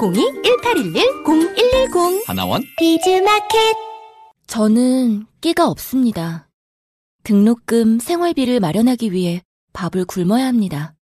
02-1811-0110 0.00 2.26
하나원 2.26 2.62
비즈마켓 2.78 3.76
저는 4.46 5.26
끼가 5.42 5.68
없습니다. 5.68 6.48
등록금, 7.22 7.98
생활비를 7.98 8.60
마련하기 8.60 9.12
위해 9.12 9.42
밥을 9.74 10.06
굶어야 10.06 10.46
합니다. 10.46 10.94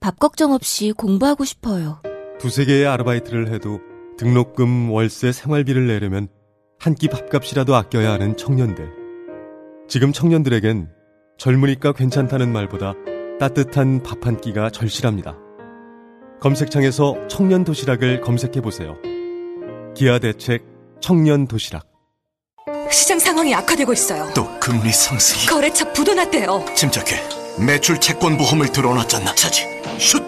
밥 0.00 0.18
걱정 0.18 0.52
없이 0.52 0.92
공부하고 0.92 1.44
싶어요. 1.46 2.02
두세 2.38 2.66
개의 2.66 2.86
아르바이트를 2.86 3.50
해도 3.52 3.80
등록금, 4.18 4.90
월세, 4.90 5.32
생활비를 5.32 5.86
내려면 5.86 6.28
한 6.78 6.94
끼 6.94 7.08
밥값이라도 7.08 7.74
아껴야 7.74 8.12
하는 8.12 8.36
청년들. 8.36 8.92
지금 9.88 10.12
청년들에겐 10.12 10.90
젊으니까 11.38 11.92
괜찮다는 11.94 12.52
말보다 12.52 12.92
따뜻한 13.40 14.02
밥 14.02 14.26
한 14.26 14.38
끼가 14.40 14.68
절실합니다. 14.70 15.38
검색창에서 16.40 17.28
청년 17.28 17.64
도시락을 17.64 18.20
검색해 18.20 18.60
보세요. 18.60 18.96
기아 19.94 20.18
대책 20.18 20.64
청년 21.00 21.46
도시락. 21.46 21.86
시장 22.90 23.18
상황이 23.18 23.54
악화되고 23.54 23.92
있어요. 23.92 24.30
또 24.34 24.48
금리 24.60 24.92
상승이 24.92 25.46
거래처 25.46 25.92
부도 25.92 26.14
났대요. 26.14 26.64
침착해 26.74 27.16
매출 27.58 27.98
채권 28.00 28.36
보험을 28.38 28.70
들어놨잖아 28.70 29.34
차지 29.34 29.64
슛 29.98 30.22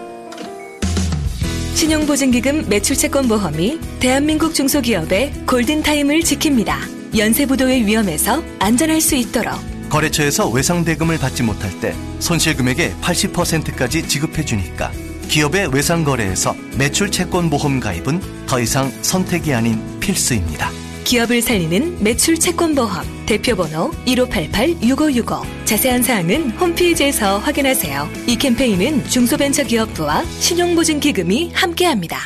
신용보증기금 1.74 2.68
매출 2.68 2.96
채권 2.96 3.28
보험이 3.28 3.78
대한민국 4.00 4.52
중소기업의 4.52 5.44
골든타임을 5.46 6.20
지킵니다. 6.20 7.18
연쇄부도의 7.18 7.86
위험에서 7.86 8.42
안전할 8.58 9.00
수 9.00 9.14
있도록 9.14 9.54
거래처에서 9.88 10.48
외상대금을 10.50 11.18
받지 11.18 11.42
못할 11.42 11.70
때 11.80 11.94
손실금액의 12.18 12.96
80%까지 13.00 14.06
지급해주니까 14.06 14.92
기업의 15.30 15.68
외상 15.72 16.02
거래에서 16.02 16.56
매출 16.76 17.08
채권 17.08 17.48
보험 17.50 17.78
가입은 17.78 18.46
더 18.46 18.58
이상 18.58 18.90
선택이 19.02 19.54
아닌 19.54 19.78
필수입니다. 20.00 20.68
기업을 21.04 21.40
살리는 21.40 22.02
매출 22.02 22.34
채권 22.36 22.74
보험 22.74 23.04
대표번호 23.26 23.92
1588-6565 24.06 25.66
자세한 25.66 26.02
사항은 26.02 26.50
홈페이지에서 26.50 27.38
확인하세요. 27.38 28.08
이 28.26 28.36
캠페인은 28.36 29.04
중소벤처기업부와 29.04 30.24
신용보증기금이 30.24 31.52
함께합니다. 31.54 32.18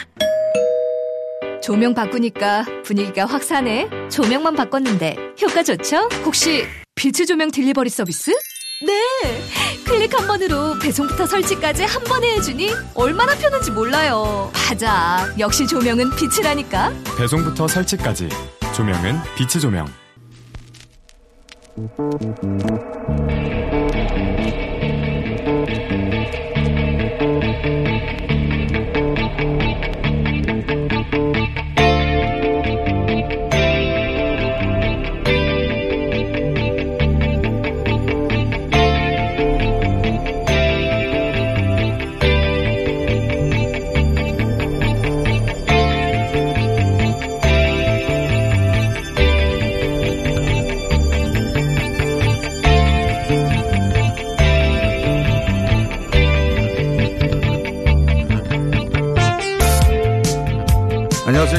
조명 1.63 1.93
바꾸니까 1.93 2.65
분위기가 2.85 3.27
확 3.27 3.43
사네. 3.43 3.87
조명만 4.11 4.57
바꿨는데 4.57 5.17
효과 5.43 5.63
좋죠? 5.63 6.09
혹시 6.25 6.65
빛의 6.95 7.27
조명 7.27 7.51
딜리버리 7.51 7.91
서비스? 7.91 8.33
네! 8.87 9.43
클릭 9.87 10.19
한 10.19 10.27
번으로 10.27 10.79
배송부터 10.79 11.27
설치까지 11.27 11.85
한 11.85 12.03
번에 12.05 12.37
해주니 12.37 12.73
얼마나 12.95 13.35
편한지 13.35 13.71
몰라요. 13.71 14.51
맞아. 14.69 15.29
역시 15.39 15.67
조명은 15.67 16.11
빛이라니까. 16.17 16.93
배송부터 17.17 17.69
설치까지 17.69 18.29
조명은 18.75 19.21
빛의 19.37 19.61
조명 19.61 19.87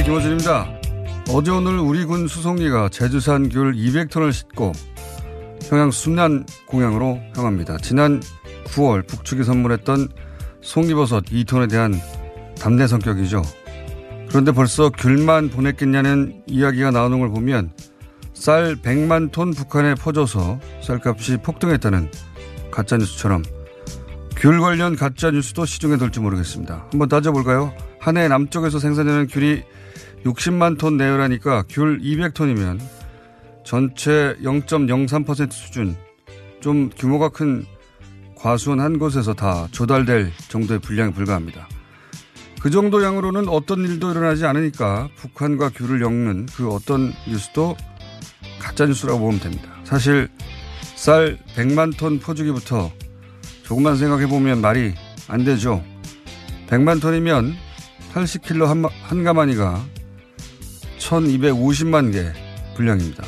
김호준입니다. 0.06 0.68
어제 1.30 1.50
오늘 1.52 1.80
우리 1.80 2.06
군 2.06 2.28
수송기가 2.28 2.90
제주산 2.90 3.50
귤 3.50 3.74
200톤을 3.74 4.32
싣고 4.32 4.72
평양 5.68 5.90
순난 5.90 6.46
공양으로 6.68 7.20
향합니다. 7.36 7.78
지난 7.80 8.22
9월 8.66 9.08
북측이 9.08 9.44
선물했던 9.44 10.10
송이버섯 10.62 11.26
2톤에 11.26 11.70
대한 11.70 11.96
담내 12.60 12.86
성격이죠. 12.88 13.42
그런데 14.30 14.52
벌써 14.52 14.90
귤만 14.92 15.50
보냈겠냐는 15.50 16.44
이야기가 16.46 16.92
나오는 16.92 17.20
걸 17.20 17.30
보면 17.30 17.72
쌀 18.34 18.76
100만 18.76 19.32
톤 19.32 19.52
북한에 19.52 19.96
퍼져서 19.96 20.60
쌀값이 20.84 21.38
폭등했다는 21.38 22.12
가짜뉴스처럼 22.70 23.44
귤 24.36 24.60
관련 24.60 24.96
가짜뉴스도 24.96 25.66
시중에 25.66 25.98
돌지 25.98 26.20
모르겠습니다. 26.20 26.88
한번 26.92 27.10
따져볼까요? 27.10 27.74
한 28.00 28.18
해 28.18 28.28
남쪽에서 28.28 28.78
생산되는 28.78 29.28
귤이 29.28 29.64
60만 30.26 30.78
톤 30.80 30.98
내외라니까 30.98 31.64
귤 31.70 32.00
200톤이면 32.02 32.80
전체 33.64 34.36
0.03% 34.42 35.52
수준 35.52 35.96
좀 36.60 36.90
규모가 36.90 37.30
큰 37.30 37.66
과수원 38.36 38.80
한 38.80 39.00
곳에서 39.00 39.34
다 39.34 39.68
조달될 39.72 40.32
정도의 40.50 40.80
분량이 40.80 41.14
불과합니다. 41.14 41.68
그 42.60 42.72
정도 42.72 43.04
양으로는 43.04 43.48
어떤 43.48 43.82
일도 43.82 44.12
일어나지 44.12 44.46
않으니까 44.46 45.10
북한과 45.16 45.70
귤을 45.70 46.02
엮는 46.02 46.48
그 46.56 46.70
어떤 46.70 47.14
뉴스도 47.28 47.78
가짜뉴스라고 48.60 49.20
보면 49.20 49.40
됩니다. 49.40 49.70
사실 49.84 50.28
쌀 50.96 51.38
100만 51.56 51.96
톤 51.98 52.20
퍼주기부터 52.20 52.92
조금만 53.64 53.98
생각해보면 53.98 54.62
말이 54.62 54.94
안 55.28 55.44
되죠. 55.44 55.84
100만 56.68 57.02
톤이면 57.02 57.56
80kg 58.14 58.66
한, 58.66 58.86
한 58.86 59.24
가마니가 59.24 59.84
1250만 61.06 62.12
개 62.12 62.32
분량입니다. 62.76 63.24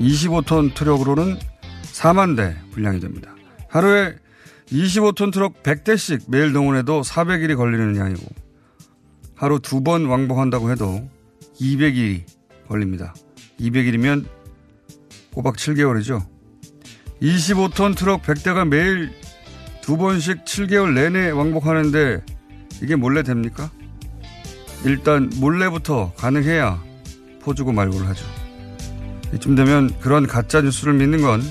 25톤 0.00 0.74
트럭으로는 0.74 1.38
4만 1.92 2.36
대 2.36 2.56
분량이 2.70 3.00
됩니다. 3.00 3.34
하루에 3.68 4.16
25톤 4.68 5.32
트럭 5.32 5.62
100대씩 5.62 6.22
매일 6.28 6.52
동원해도 6.52 7.02
400일이 7.02 7.56
걸리는 7.56 7.96
양이고 7.96 8.26
하루 9.34 9.60
두 9.60 9.82
번 9.82 10.06
왕복한다고 10.06 10.70
해도 10.70 11.08
200일이 11.60 12.22
걸립니다. 12.68 13.14
200일이면 13.60 14.26
꼬박 15.32 15.56
7개월이죠. 15.56 16.24
25톤 17.22 17.96
트럭 17.96 18.22
100대가 18.22 18.66
매일 18.66 19.10
두 19.82 19.96
번씩 19.96 20.44
7개월 20.44 20.94
내내 20.94 21.30
왕복하는데 21.30 22.24
이게 22.82 22.96
몰래 22.96 23.22
됩니까? 23.22 23.70
일단 24.84 25.30
몰래부터 25.36 26.12
가능해야 26.16 26.87
포주고 27.48 27.72
말고를 27.72 28.06
하죠. 28.08 28.26
이쯤 29.32 29.54
되면 29.54 29.90
그런 30.00 30.26
가짜 30.26 30.60
뉴스를 30.60 30.92
믿는 30.92 31.22
건 31.22 31.42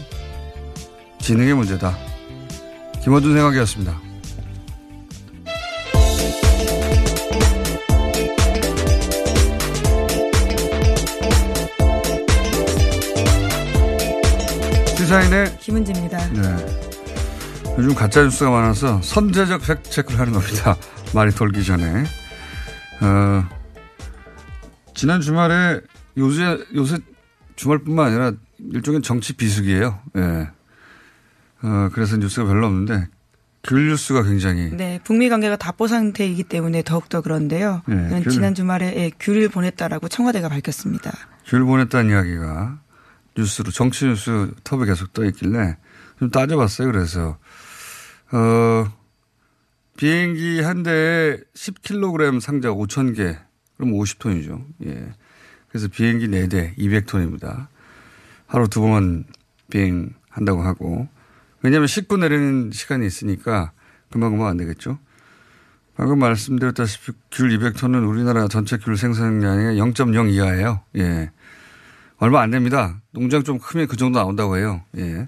지능의 1.19 1.55
문제다. 1.55 1.97
김어준 3.03 3.33
생각이었습니다. 3.33 3.99
시사인의 14.97 15.57
김은지입니다. 15.59 16.27
네. 16.33 16.65
요즘 17.79 17.95
가짜 17.95 18.21
뉴스가 18.21 18.51
많아서 18.51 19.01
선제적 19.01 19.61
팩트 19.63 19.89
체크를 19.89 20.19
하는 20.19 20.33
겁니다. 20.33 20.75
말이 21.13 21.31
돌기 21.31 21.63
전에. 21.63 22.03
어, 23.01 23.56
지난 24.97 25.21
주말에 25.21 25.79
요새 26.17 26.57
요새 26.73 26.97
주말뿐만 27.55 28.07
아니라 28.07 28.31
일종의 28.73 29.03
정치 29.03 29.33
비수기예요. 29.33 29.99
예. 30.17 30.49
어, 31.61 31.89
그래서 31.93 32.17
뉴스가 32.17 32.47
별로 32.47 32.65
없는데 32.65 33.07
귤 33.63 33.89
뉴스가 33.89 34.23
굉장히. 34.23 34.71
네, 34.71 34.99
북미 35.03 35.29
관계가 35.29 35.57
답보 35.57 35.85
상태이기 35.87 36.43
때문에 36.45 36.81
더욱더 36.81 37.21
그런데요. 37.21 37.83
네, 37.85 38.21
귤. 38.23 38.31
지난 38.31 38.55
주말에 38.55 38.87
예, 38.97 39.11
귤을 39.19 39.49
보냈다라고 39.49 40.07
청와대가 40.07 40.49
밝혔습니다. 40.49 41.11
귤 41.45 41.63
보냈다는 41.63 42.09
이야기가 42.09 42.79
뉴스로 43.37 43.69
정치 43.69 44.05
뉴스 44.05 44.51
톱에 44.63 44.87
계속 44.87 45.13
떠 45.13 45.23
있길래 45.25 45.77
좀 46.17 46.31
따져봤어요. 46.31 46.91
그래서 46.91 47.37
어 48.31 48.91
비행기 49.95 50.61
한 50.61 50.81
대에 50.81 51.37
10kg 51.55 52.39
상자 52.39 52.69
5천 52.69 53.15
개 53.15 53.37
그럼 53.77 53.93
50톤이죠. 53.93 54.65
예. 54.85 55.13
그래서 55.69 55.87
비행기 55.87 56.27
4대 56.27 56.77
200톤입니다. 56.77 57.67
하루 58.47 58.67
두번 58.67 59.25
비행한다고 59.69 60.61
하고 60.61 61.07
왜냐하면 61.61 61.87
싣고 61.87 62.17
내리는 62.17 62.71
시간이 62.71 63.05
있으니까 63.05 63.71
금방금방 64.11 64.47
안 64.47 64.57
되겠죠. 64.57 64.99
방금 65.95 66.19
말씀드렸다시피 66.19 67.11
귤 67.31 67.49
200톤은 67.57 68.07
우리나라 68.07 68.47
전체 68.47 68.77
귤 68.77 68.97
생산량의 68.97 69.77
0.0 69.77 70.31
이하예요. 70.31 70.81
예. 70.97 71.31
얼마 72.17 72.41
안 72.41 72.51
됩니다. 72.51 73.01
농장 73.11 73.43
좀 73.43 73.59
크면 73.59 73.87
그 73.87 73.97
정도 73.97 74.19
나온다고 74.19 74.57
해요. 74.57 74.83
예. 74.97 75.27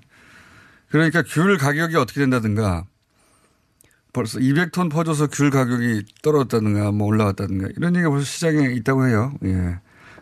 그러니까 0.90 1.24
귤 1.24 1.58
가격이 1.58 1.96
어떻게 1.96 2.20
된다든가 2.20 2.86
벌써 4.14 4.40
200톤 4.40 4.92
퍼져서 4.92 5.28
귤 5.28 5.50
가격이 5.50 6.04
떨어졌다든가 6.22 6.92
뭐 6.92 7.08
올라갔다든가 7.08 7.68
이런 7.78 7.96
얘기가 7.96 8.10
벌써 8.10 8.26
시장에 8.26 8.74
있다고 8.74 9.08
해요. 9.08 9.34
예. 9.46 9.80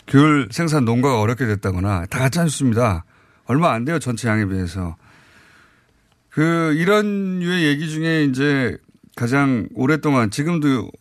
귤 0.07 0.47
생산 0.51 0.85
농가가 0.85 1.19
어렵게 1.21 1.45
됐다거나 1.45 2.05
다 2.07 2.19
같지 2.19 2.39
않습니다. 2.39 3.05
얼마 3.45 3.71
안 3.73 3.85
돼요. 3.85 3.99
전체 3.99 4.27
양에 4.27 4.45
비해서. 4.45 4.95
그 6.29 6.73
이런 6.77 7.41
유의 7.41 7.65
얘기 7.65 7.89
중에 7.89 8.25
이제 8.25 8.77
가장 9.15 9.67
오랫동안 9.73 10.29
지금도 10.29 10.91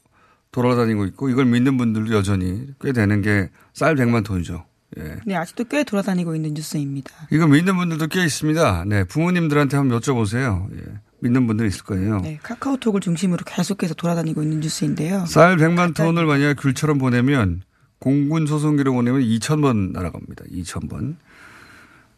돌아다니고 0.52 1.04
있고 1.06 1.28
이걸 1.28 1.44
믿는 1.44 1.76
분들도 1.76 2.14
여전히 2.14 2.66
꽤 2.80 2.92
되는 2.92 3.20
게 3.20 3.50
쌀 3.76 3.94
100만 3.94 4.24
톤이죠. 4.24 4.64
예. 4.96 5.16
네, 5.26 5.36
아직도 5.36 5.64
꽤 5.64 5.84
돌아다니고 5.84 6.34
있는 6.34 6.54
뉴스입니다. 6.54 7.12
이거 7.30 7.46
믿는 7.46 7.76
분들도 7.76 8.06
꽤 8.06 8.24
있습니다. 8.24 8.84
네, 8.86 9.04
부모님들한테 9.04 9.76
한번 9.76 10.00
여쭤보세요. 10.00 10.66
예. 10.74 10.82
믿는 11.20 11.46
분들 11.46 11.66
있을 11.66 11.84
거예요. 11.84 12.20
네, 12.20 12.38
카카오톡을 12.42 13.00
중심으로 13.00 13.44
계속해서 13.44 13.94
돌아다니고 13.94 14.42
있는 14.42 14.60
뉴스인데요. 14.60 15.26
쌀 15.26 15.56
100만 15.56 15.94
톤을 15.94 16.26
만약에 16.26 16.54
귤처럼 16.54 16.98
보내면 16.98 17.62
공군 17.98 18.46
소송기로 18.46 18.92
보내면 18.92 19.22
2,000번 19.22 19.92
날아갑니다. 19.92 20.44
2,000번. 20.52 21.16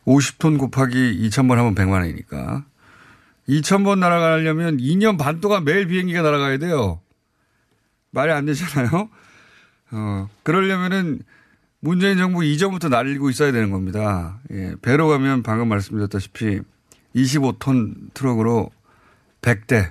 50톤 0.06 0.59
곱하기 0.59 1.29
2,000번 1.29 1.56
하면 1.56 1.75
100만 1.75 1.93
원이니까. 1.93 2.65
2,000번 3.49 3.99
날아가려면 3.99 4.79
2년 4.79 5.19
반 5.19 5.41
동안 5.41 5.65
매일 5.65 5.87
비행기가 5.87 6.23
날아가야 6.23 6.59
돼요. 6.59 7.00
말이 8.11 8.33
안 8.33 8.47
되잖아요. 8.47 9.09
어, 9.91 10.29
그러려면은 10.43 11.21
문재인 11.81 12.19
정부 12.19 12.45
이전부터 12.45 12.89
날르고 12.89 13.31
있어야 13.31 13.53
되는 13.53 13.71
겁니다. 13.71 14.41
예, 14.50 14.75
배로 14.83 15.09
가면 15.09 15.43
방금 15.43 15.69
말씀드렸다시피 15.69 16.61
25톤 17.15 18.12
트럭으로 18.15 18.71
100대, 19.43 19.90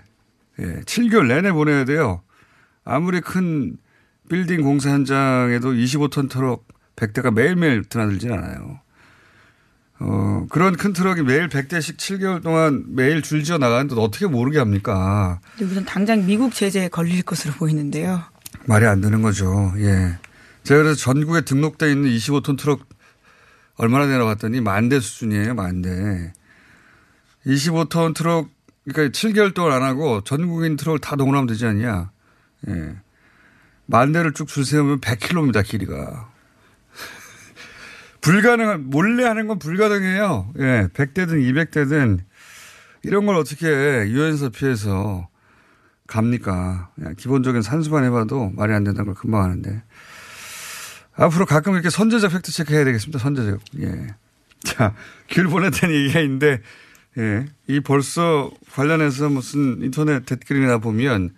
예, 0.59 0.81
7개월 0.81 1.27
내내 1.27 1.51
보내야 1.51 1.85
돼요. 1.85 2.21
아무리 2.83 3.21
큰 3.21 3.77
빌딩 4.29 4.61
공사 4.61 4.89
현장에도 4.89 5.71
25톤 5.73 6.29
트럭 6.29 6.67
100대가 6.95 7.33
매일매일 7.33 7.83
드나들진 7.85 8.31
않아요. 8.33 8.79
어, 9.99 10.45
그런 10.49 10.75
큰 10.75 10.93
트럭이 10.93 11.23
매일 11.23 11.47
100대씩 11.49 11.97
7개월 11.97 12.43
동안 12.43 12.83
매일 12.89 13.21
줄지어 13.21 13.57
나가는데 13.57 13.95
어떻게 13.99 14.27
모르게 14.27 14.59
합니까? 14.59 15.39
여기선 15.59 15.85
당장 15.85 16.25
미국 16.25 16.53
제재에 16.53 16.87
걸릴 16.89 17.23
것으로 17.23 17.53
보이는데요. 17.55 18.21
말이 18.65 18.85
안 18.85 19.01
되는 19.01 19.21
거죠. 19.21 19.73
예. 19.77 20.17
제가 20.63 20.83
그래서 20.83 20.95
전국에 20.99 21.41
등록돼 21.41 21.91
있는 21.91 22.09
25톤 22.11 22.57
트럭 22.59 22.87
얼마나 23.77 24.05
되나 24.07 24.25
봤더니 24.25 24.59
만 24.61 24.89
대 24.89 24.99
수준이에요, 24.99 25.53
만 25.55 25.81
대. 25.81 26.33
25톤 27.45 28.13
트럭, 28.15 28.49
그러니까 28.87 29.11
7개월 29.11 29.53
동안 29.53 29.73
안 29.73 29.83
하고 29.83 30.21
전국인 30.23 30.77
트럭을 30.77 30.99
다 30.99 31.15
동원하면 31.15 31.47
되지 31.47 31.65
않냐. 31.65 32.11
예. 32.69 32.95
만 33.85 34.11
대를 34.11 34.33
쭉 34.33 34.47
줄 34.47 34.65
세우면 34.65 35.01
100km입니다, 35.01 35.63
길이가. 35.63 36.31
불가능한, 38.21 38.89
몰래 38.89 39.25
하는 39.25 39.47
건 39.47 39.59
불가능해요. 39.59 40.53
예. 40.59 40.87
100대든 40.93 41.69
200대든 41.69 42.19
이런 43.03 43.25
걸 43.25 43.35
어떻게 43.35 43.67
유엔서 43.67 44.49
피해서 44.49 45.27
갑니까? 46.07 46.89
그냥 46.95 47.15
기본적인 47.15 47.61
산수만 47.61 48.05
해봐도 48.05 48.51
말이 48.55 48.73
안 48.73 48.85
된다는 48.85 49.07
걸 49.07 49.15
금방 49.15 49.43
하는데. 49.43 49.83
앞으로 51.15 51.45
가끔 51.45 51.73
이렇게 51.73 51.89
선제적 51.89 52.31
팩트체크 52.31 52.73
해야 52.73 52.85
되겠습니다. 52.85 53.19
선제적. 53.19 53.59
예. 53.81 54.07
자, 54.63 54.93
길 55.27 55.47
보냈다는 55.47 55.93
얘기가 55.93 56.19
있는데, 56.21 56.61
예. 57.17 57.45
이 57.67 57.79
벌써 57.79 58.51
관련해서 58.73 59.29
무슨 59.29 59.81
인터넷 59.81 60.25
댓글이나 60.25 60.77
보면 60.77 61.31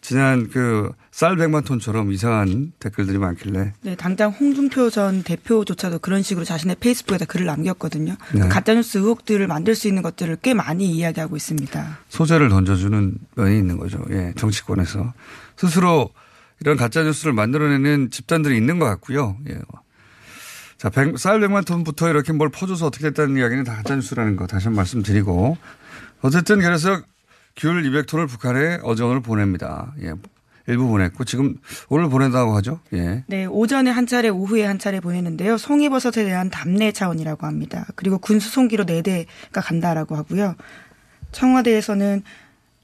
지난 0.00 0.48
그 0.48 0.92
쌀 1.18 1.34
100만 1.34 1.64
톤처럼 1.64 2.12
이상한 2.12 2.70
댓글들이 2.78 3.18
많길래. 3.18 3.72
네, 3.80 3.96
당장 3.96 4.30
홍준표 4.30 4.88
전 4.88 5.24
대표조차도 5.24 5.98
그런 5.98 6.22
식으로 6.22 6.44
자신의 6.44 6.76
페이스북에다 6.78 7.24
글을 7.24 7.44
남겼거든요. 7.44 8.14
네. 8.34 8.46
가짜뉴스 8.46 8.98
의혹들을 8.98 9.44
만들 9.48 9.74
수 9.74 9.88
있는 9.88 10.02
것들을 10.02 10.38
꽤 10.42 10.54
많이 10.54 10.86
이야기하고 10.88 11.34
있습니다. 11.34 11.98
소재를 12.08 12.50
던져주는 12.50 13.18
면이 13.34 13.58
있는 13.58 13.78
거죠. 13.78 14.00
예. 14.10 14.32
정치권에서. 14.36 15.12
스스로 15.56 16.10
이런 16.60 16.76
가짜뉴스를 16.76 17.32
만들어내는 17.32 18.12
집단들이 18.12 18.56
있는 18.56 18.78
것 18.78 18.84
같고요. 18.84 19.38
예. 19.48 19.58
자, 20.78 20.90
백, 20.90 21.18
쌀 21.18 21.40
100만 21.40 21.66
톤부터 21.66 22.08
이렇게 22.08 22.32
뭘 22.32 22.50
퍼줘서 22.50 22.86
어떻게 22.86 23.10
됐다는 23.10 23.36
이야기는 23.36 23.64
다 23.64 23.74
가짜뉴스라는 23.76 24.36
거 24.36 24.46
다시 24.46 24.64
한 24.66 24.72
번 24.74 24.76
말씀드리고. 24.78 25.56
어쨌든 26.22 26.60
그래서 26.60 27.02
귤 27.56 27.82
200톤을 27.82 28.28
북한에 28.28 28.78
어정을 28.82 29.20
보냅니다. 29.20 29.92
예. 30.02 30.12
일부 30.68 30.86
보냈고 30.86 31.24
지금 31.24 31.56
오늘 31.88 32.08
보낸다고 32.10 32.54
하죠. 32.58 32.80
예. 32.92 33.24
네, 33.26 33.46
오전에 33.46 33.90
한 33.90 34.06
차례, 34.06 34.28
오후에 34.28 34.64
한 34.66 34.78
차례 34.78 35.00
보냈는데요. 35.00 35.56
송이버섯에 35.56 36.24
대한 36.24 36.50
답례 36.50 36.92
차원이라고 36.92 37.46
합니다. 37.46 37.86
그리고 37.96 38.18
군 38.18 38.38
수송기로 38.38 38.84
네 38.84 39.00
대가 39.02 39.60
간다라고 39.62 40.14
하고요. 40.14 40.54
청와대에서는 41.32 42.22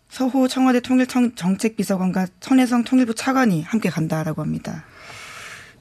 서호 0.08 0.48
청와대 0.48 0.80
통일정책비서관과 0.80 2.26
천혜성 2.40 2.84
통일부 2.84 3.14
차관이 3.14 3.62
함께 3.62 3.90
간다라고 3.90 4.40
합니다. 4.42 4.84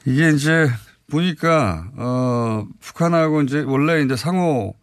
이게 0.06 0.30
이제 0.32 0.70
보니까 1.14 1.90
어 1.96 2.66
북한하고 2.80 3.42
이제 3.44 3.62
원래 3.62 4.02
이제 4.02 4.16
상호 4.16 4.76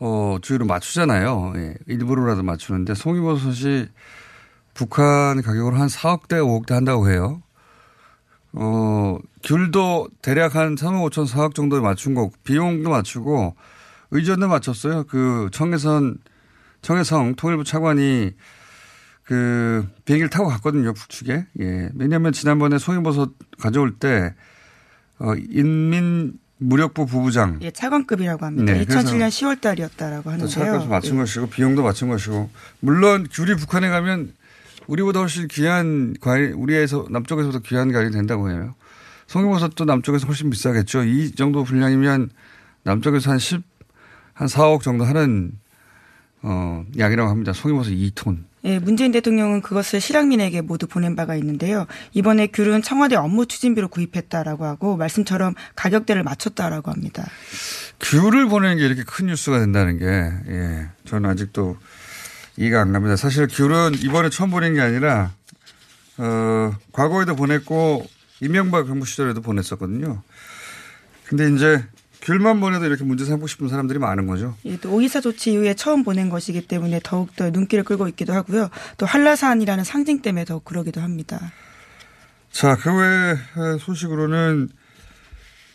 어 0.00 0.38
주의로 0.40 0.66
맞추잖아요. 0.66 1.52
예, 1.56 1.74
일부러라도 1.86 2.42
맞추는데 2.42 2.94
송이버섯이 2.94 3.88
북한 4.74 5.42
가격으로 5.42 5.76
한 5.76 5.88
4억대, 5.88 6.40
5억대 6.40 6.72
한다고 6.72 7.10
해요. 7.10 7.42
어, 8.52 9.18
귤도 9.42 10.08
대략 10.22 10.54
한 10.54 10.76
3억 10.76 11.10
5천 11.10 11.26
4억 11.26 11.54
정도에 11.54 11.80
맞춘 11.80 12.14
거고, 12.14 12.32
비용도 12.44 12.88
맞추고, 12.88 13.56
의전도 14.12 14.48
맞췄어요. 14.48 15.04
그 15.04 15.48
청해선, 15.52 16.18
청해성 16.80 17.34
통일부 17.34 17.64
차관이 17.64 18.32
그 19.24 19.86
비행기를 20.04 20.30
타고 20.30 20.48
갔거든요, 20.48 20.94
북측에. 20.94 21.46
예. 21.60 21.90
왜냐면 21.94 22.32
지난번에 22.32 22.78
송이버섯 22.78 23.32
가져올 23.58 23.98
때, 23.98 24.34
어, 25.18 25.34
인민 25.50 26.38
무력부 26.58 27.06
부부장. 27.06 27.58
예, 27.62 27.70
차관급이라고 27.70 28.44
합니다. 28.44 28.72
네, 28.72 28.84
2007년 28.84 29.28
10월 29.28 29.60
달이었다라고 29.60 30.30
하는데요. 30.30 30.48
차관값을 30.48 30.88
맞춘 30.88 31.14
예. 31.14 31.20
것이고, 31.20 31.46
비용도 31.48 31.82
맞춘 31.82 32.08
것이고, 32.08 32.50
물론 32.80 33.26
귤이 33.30 33.56
북한에 33.56 33.88
가면 33.88 34.32
우리보다 34.88 35.20
훨씬 35.20 35.46
귀한 35.48 36.14
과일, 36.20 36.54
우리에서 36.56 37.06
남쪽에서도 37.10 37.60
귀한 37.60 37.92
과일이 37.92 38.10
된다고 38.10 38.50
해요. 38.50 38.74
송이버섯도 39.28 39.84
남쪽에서 39.84 40.26
훨씬 40.26 40.50
비싸겠죠. 40.50 41.04
이 41.04 41.32
정도 41.32 41.62
분량이면 41.62 42.30
남쪽에서 42.82 43.30
한 43.30 43.38
10, 43.38 43.62
한 44.32 44.48
4억 44.48 44.82
정도 44.82 45.04
하는 45.04 45.52
어, 46.42 46.84
양이라고 46.96 47.30
합니다. 47.30 47.52
송이버섯 47.52 47.92
2톤. 47.92 48.44
예, 48.64 48.78
문재인 48.78 49.12
대통령은 49.12 49.62
그것을 49.62 50.00
실향민에게 50.00 50.62
모두 50.62 50.86
보낸 50.86 51.14
바가 51.14 51.36
있는데요. 51.36 51.86
이번에 52.12 52.48
귤은 52.48 52.82
청와대 52.82 53.16
업무 53.16 53.46
추진비로 53.46 53.88
구입했다라고 53.88 54.64
하고 54.64 54.96
말씀처럼 54.96 55.54
가격대를 55.76 56.22
맞췄다라고 56.24 56.90
합니다. 56.90 57.26
귤을 58.00 58.48
보내는 58.48 58.78
게 58.78 58.86
이렇게 58.86 59.04
큰 59.04 59.26
뉴스가 59.26 59.58
된다는 59.60 59.98
게, 59.98 60.04
예, 60.06 60.88
저는 61.04 61.30
아직도 61.30 61.76
이해가 62.56 62.80
안 62.80 62.92
갑니다. 62.92 63.16
사실 63.16 63.46
귤은 63.46 63.94
이번에 64.00 64.30
처음 64.30 64.50
보낸 64.50 64.74
게 64.74 64.80
아니라, 64.80 65.32
어, 66.16 66.72
과거에도 66.92 67.36
보냈고, 67.36 68.06
이명박 68.40 68.86
정부 68.86 69.06
시절에도 69.06 69.40
보냈었거든요. 69.40 70.22
근데 71.24 71.52
이제 71.52 71.84
귤만 72.22 72.60
보내도 72.60 72.84
이렇게 72.84 73.04
문제 73.04 73.24
삼고 73.24 73.46
싶은 73.46 73.68
사람들이 73.68 73.98
많은 73.98 74.26
거죠. 74.26 74.56
예, 74.64 74.76
또 74.78 74.92
오이사 74.94 75.20
조치 75.20 75.52
이후에 75.52 75.74
처음 75.74 76.02
보낸 76.02 76.28
것이기 76.28 76.66
때문에 76.66 77.00
더욱더 77.02 77.50
눈길을 77.50 77.84
끌고 77.84 78.08
있기도 78.08 78.32
하고요. 78.32 78.68
또 78.98 79.06
한라산이라는 79.06 79.84
상징 79.84 80.20
때문에 80.20 80.44
더 80.44 80.58
그러기도 80.58 81.00
합니다. 81.00 81.52
자, 82.50 82.76
그 82.76 82.90
외 82.90 83.36
소식으로는 83.78 84.68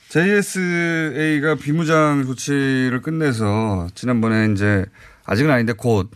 JSA가 0.10 1.56
비무장 1.56 2.24
조치를 2.26 3.02
끝내서 3.02 3.88
지난번에 3.96 4.52
이제 4.52 4.86
아직은 5.26 5.50
아닌데 5.50 5.74
곧 5.74 6.12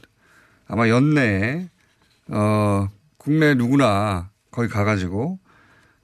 아마 0.67 0.88
연내에 0.89 1.69
어 2.29 2.88
국내 3.17 3.53
누구나 3.55 4.29
거기 4.51 4.67
가가지고 4.67 5.39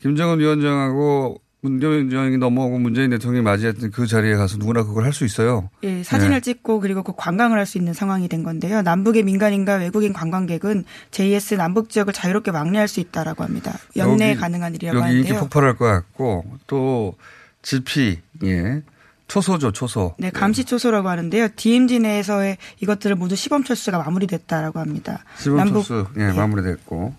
김정은 0.02 0.40
위원장하고 0.40 1.40
문재인 1.64 2.12
위원장이 2.12 2.38
넘어오고 2.38 2.78
문재인 2.78 3.10
대통령이 3.12 3.42
맞이했던 3.42 3.92
그 3.92 4.06
자리에 4.06 4.36
가서 4.36 4.58
누구나 4.58 4.84
그걸 4.84 5.06
할 5.06 5.14
수 5.14 5.24
있어요. 5.24 5.70
예, 5.84 6.04
사진을 6.04 6.34
네. 6.38 6.42
찍고 6.42 6.82
그리고 6.82 7.04
그 7.04 7.14
관광을 7.16 7.58
할 7.58 7.66
수 7.66 7.78
있는 7.78 7.94
상황이 7.94 8.28
된 8.28 8.44
건데요. 8.44 8.82
남북의 8.82 9.24
민간인과 9.24 9.76
외국인 9.76 10.12
관광객은 10.12 10.84
JS 11.12 11.54
남북 11.54 11.90
지역을 11.90 12.12
자유롭게 12.12 12.52
왕래할 12.52 12.90
수 12.90 13.00
있다라고 13.00 13.44
합니다. 13.44 13.78
연내에 13.96 14.36
가능한 14.36 14.76
일이라고 14.76 14.98
여기 14.98 15.08
하는데요. 15.08 15.34
인기 15.34 15.40
폭발할 15.40 15.78
것 15.78 15.86
같고 15.86 16.44
또 16.68 17.16
GP 17.62 18.20
예. 18.44 18.82
초소죠, 19.30 19.72
초소. 19.72 20.16
네, 20.20 20.30
감시 20.32 20.66
초소라고 20.66 21.08
하는데요. 21.08 21.48
DMZ 21.56 22.00
내에서의 22.00 22.58
이것들을 22.82 23.16
모두 23.16 23.38
시범 23.38 23.64
철수가 23.64 23.98
마무리됐다라고 24.00 24.80
합니다. 24.80 25.24
시범 25.38 25.58
남북, 25.58 25.86
철수, 25.86 26.08
예, 26.18 26.28
네. 26.28 26.34
마무리됐고. 26.34 27.14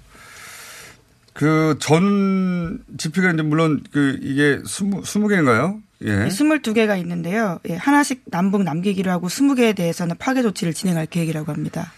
그 1.35 1.77
전 1.81 2.79
지피가 2.97 3.33
이제 3.33 3.43
물론 3.43 3.83
그 3.93 4.19
이게 4.23 4.61
스무 4.67 5.05
스무 5.05 5.29
개인가요? 5.29 5.81
예. 6.03 6.31
스물두 6.31 6.75
개가 6.75 6.97
있는데요. 6.97 7.59
예, 7.69 7.75
하나씩 7.77 8.23
남북 8.27 8.63
남기기로 8.63 9.11
하고 9.11 9.29
스무 9.29 9.55
개에 9.55 9.73
대해서는 9.73 10.17
파괴 10.19 10.43
조치를 10.43 10.73
진행할 10.75 11.07
계획이라고 11.07 11.53
합니다. 11.53 11.93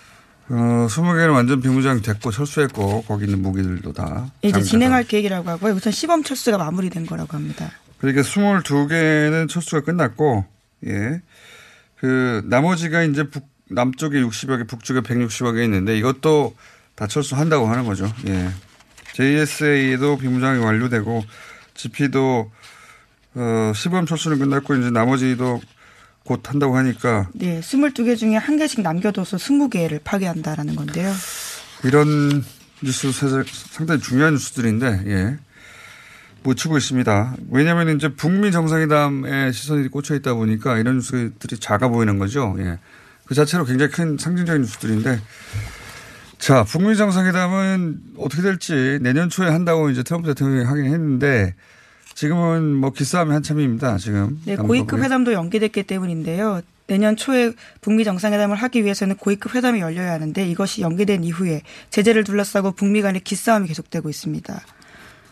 어, 0.48 0.86
스무 0.88 1.12
개는 1.14 1.30
완전 1.30 1.60
비무장 1.60 2.00
됐고 2.02 2.30
철수했고 2.30 3.02
거기 3.02 3.24
있는 3.24 3.42
무기들도 3.42 3.92
다. 3.92 4.30
이제 4.42 4.62
진행할 4.62 5.04
계획이라고 5.04 5.48
하고요. 5.50 5.74
우선 5.74 5.92
시범 5.92 6.22
철수가 6.22 6.56
마무리된 6.56 7.04
거라고 7.06 7.36
합니다. 7.36 7.70
그러니까 7.98 8.22
스물두 8.22 8.86
개는 8.88 9.48
철수가 9.48 9.82
끝났고 9.82 10.44
예. 10.86 11.20
그 11.98 12.42
나머지가 12.46 13.02
이제 13.02 13.28
북 13.28 13.48
남쪽에 13.68 14.22
60여 14.22 14.58
개, 14.58 14.64
북쪽에 14.64 15.00
160여 15.00 15.56
개 15.56 15.64
있는데 15.64 15.98
이것도 15.98 16.54
다 16.94 17.06
철수한다고 17.08 17.66
하는 17.66 17.84
거죠. 17.84 18.10
예. 18.28 18.48
JSA도 19.16 20.18
비무장이 20.18 20.62
완료되고 20.62 21.24
GP도 21.74 22.52
어, 23.34 23.72
시범 23.74 24.04
철수는 24.04 24.38
끝났고 24.38 24.74
이제 24.74 24.90
나머지도 24.90 25.60
곧 26.24 26.42
한다고 26.48 26.76
하니까 26.76 27.28
네, 27.32 27.60
22개 27.60 28.16
중에 28.16 28.36
한 28.36 28.58
개씩 28.58 28.82
남겨둬서 28.82 29.38
20개를 29.38 30.02
파괴한다라는 30.04 30.76
건데요. 30.76 31.12
이런 31.84 32.44
뉴스 32.82 33.10
상당히 33.70 34.02
중요한 34.02 34.34
뉴스들인데 34.34 35.02
예. 35.06 35.38
묻히고 36.42 36.76
있습니다. 36.76 37.36
왜냐하면 37.50 37.96
이제 37.96 38.08
북미 38.08 38.52
정상회담에 38.52 39.50
시선이 39.50 39.88
꽂혀 39.88 40.14
있다 40.14 40.34
보니까 40.34 40.78
이런 40.78 40.96
뉴스들이 40.96 41.58
작아 41.58 41.88
보이는 41.88 42.18
거죠. 42.18 42.54
예. 42.58 42.78
그 43.24 43.34
자체로 43.34 43.64
굉장히 43.64 43.92
큰 43.92 44.18
상징적인 44.18 44.62
뉴스들인데 44.62 45.20
자, 46.38 46.64
북미 46.64 46.96
정상회담은 46.96 48.00
어떻게 48.18 48.42
될지 48.42 48.98
내년 49.00 49.28
초에 49.28 49.48
한다고 49.48 49.90
이제 49.90 50.02
트럼프 50.02 50.28
대통령이 50.28 50.64
하긴 50.64 50.84
했는데 50.86 51.54
지금은 52.14 52.74
뭐 52.74 52.92
기싸움이 52.92 53.32
한참입니다. 53.32 53.98
지금. 53.98 54.40
네, 54.44 54.56
고위급 54.56 55.00
회담도 55.00 55.32
연기됐기 55.32 55.82
때문인데요. 55.82 56.62
내년 56.86 57.16
초에 57.16 57.52
북미 57.80 58.04
정상회담을 58.04 58.56
하기 58.56 58.84
위해서는 58.84 59.16
고위급 59.16 59.54
회담이 59.54 59.80
열려야 59.80 60.12
하는데 60.12 60.48
이것이 60.48 60.82
연기된 60.82 61.24
이후에 61.24 61.62
제재를 61.90 62.24
둘러싸고 62.24 62.72
북미 62.72 63.02
간의 63.02 63.22
기싸움이 63.22 63.66
계속되고 63.68 64.08
있습니다. 64.08 64.60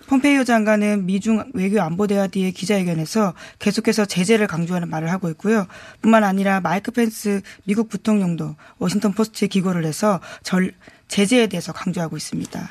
폼페이오 0.06 0.44
장관은 0.44 1.06
미중 1.06 1.44
외교 1.54 1.80
안보 1.80 2.06
대화 2.06 2.32
뒤의 2.32 2.52
기자회견에서 2.52 3.32
계속해서 3.58 4.04
제재를 4.04 4.46
강조하는 4.46 4.90
말을 4.90 5.11
하고 5.11 5.30
있고요. 5.30 5.66
뿐만 6.02 6.25
아니라 6.25 6.61
마이크 6.61 6.90
펜스 6.90 7.40
미국 7.64 7.88
부통령도 7.88 8.56
워싱턴 8.78 9.12
포스트에 9.12 9.49
기고를 9.49 9.87
해서 9.87 10.20
절, 10.42 10.73
제재에 11.08 11.46
대해서 11.46 11.73
강조하고 11.73 12.16
있습니다. 12.16 12.70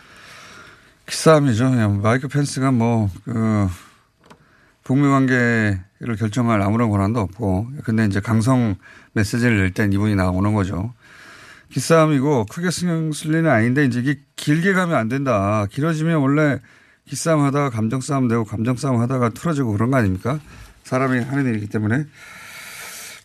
기싸움이죠. 1.08 1.70
마이크 2.02 2.28
펜스가 2.28 2.72
뭐, 2.72 3.10
그, 3.25 3.68
북미 4.84 5.08
관계를 5.08 6.16
결정할 6.18 6.62
아무런 6.62 6.90
권한도 6.90 7.20
없고, 7.20 7.72
근데 7.84 8.06
이제 8.06 8.20
강성 8.20 8.75
메시지를 9.13 9.58
낼 9.58 9.74
땐 9.74 9.94
이분이 9.94 10.16
나오는 10.16 10.54
거죠. 10.54 10.94
기싸움이고 11.72 12.46
크게 12.46 12.70
신경 12.70 13.12
쓸 13.13 13.30
일은 13.30 13.50
아닌데 13.50 13.86
이제 13.86 14.00
이게 14.00 14.20
길게 14.36 14.74
가면 14.74 14.96
안 14.96 15.10
된다. 15.10 15.66
길어지면 15.72 16.20
원래 16.20 16.60
기싸움 17.08 17.44
하다가 17.44 17.70
감정 17.72 18.00
싸움 18.00 18.28
되고 18.28 18.44
감정 18.46 18.78
싸움 18.78 19.02
하다가 19.02 19.30
틀어지고 19.30 19.72
그런 19.72 19.90
거 19.90 19.98
아닙니까? 19.98 20.40
사람이 20.84 21.20
하는 21.22 21.48
일이기 21.48 21.68
때문에. 21.68 22.06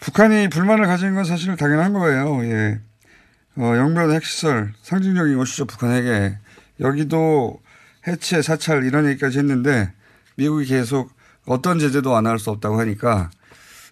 북한이 0.00 0.49
불만을 0.49 0.87
가진 0.87 1.15
건 1.15 1.25
사실 1.25 1.55
당연한 1.57 1.93
거예요. 1.93 2.43
예. 2.45 2.81
어, 3.59 3.77
영변 3.77 4.12
핵시설 4.12 4.73
상징적인 4.83 5.37
것이죠. 5.37 5.65
북한에게. 5.67 6.38
여기도 6.81 7.61
해체, 8.07 8.41
사찰 8.41 8.85
이런 8.85 9.09
얘기까지 9.09 9.38
했는데 9.38 9.93
미국이 10.37 10.67
계속 10.67 11.11
어떤 11.45 11.79
제재도 11.79 12.11
완화할 12.11 12.38
수 12.38 12.50
없다고 12.50 12.79
하니까 12.79 13.31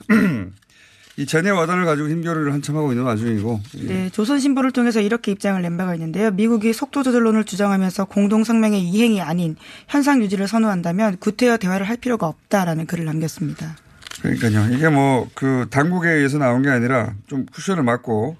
이 1.19 1.27
제네 1.27 1.51
와단을 1.51 1.87
가지고 1.87 2.11
힘겨루를 2.11 2.53
한참 2.53 2.77
하고 2.77 2.93
있는 2.93 3.05
와중이고. 3.05 3.61
예. 3.79 3.85
네, 3.85 4.11
조선신보를 4.11 4.71
통해서 4.71 5.01
이렇게 5.01 5.33
입장을 5.33 5.61
낸 5.63 5.77
바가 5.77 5.95
있는데요. 5.95 6.31
미국이 6.31 6.73
속도 6.73 7.03
조절론을 7.03 7.45
주장하면서 7.45 8.05
공동성명의 8.05 8.83
이행이 8.83 9.23
아닌 9.23 9.57
현상 9.89 10.23
유지를 10.23 10.47
선호한다면 10.47 11.17
구태여 11.17 11.57
대화를 11.57 11.89
할 11.89 11.97
필요가 11.97 12.27
없다라는 12.29 12.87
글을 12.87 13.07
남겼습니다. 13.07 13.77
그러니까요. 14.21 14.75
이게 14.77 14.89
뭐 14.89 15.29
그 15.35 15.67
당국에 15.71 16.11
의해서 16.11 16.39
나온 16.39 16.63
게 16.63 16.69
아니라 16.71 17.15
좀 17.27 17.47
쿠션을 17.47 17.83
맞고 17.83 18.37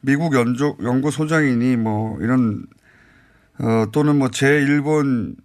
미국 0.00 0.34
연조, 0.34 0.76
연구 0.82 1.10
소장이니 1.10 1.76
뭐 1.76 2.18
이런 2.20 2.66
어 3.58 3.86
또는 3.92 4.16
뭐 4.16 4.28
제1본 4.28 5.36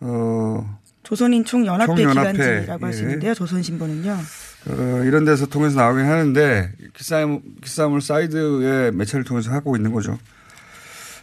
어 0.00 0.78
조선인 1.02 1.44
총연합회, 1.44 1.86
총연합회. 1.86 2.32
기관지라고 2.32 2.86
할수 2.86 3.00
예. 3.00 3.04
있는데요. 3.04 3.34
조선신보는요. 3.34 4.18
어, 4.66 5.02
이런 5.04 5.24
데서 5.24 5.46
통해서 5.46 5.76
나오긴 5.78 6.06
하는데 6.06 6.72
기싸움, 6.94 7.42
기싸움을 7.62 8.00
사이드의 8.00 8.92
매체를 8.92 9.24
통해서 9.24 9.52
하고 9.52 9.76
있는 9.76 9.92
거죠. 9.92 10.18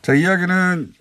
자, 0.04 0.14
이야기는 0.14 0.94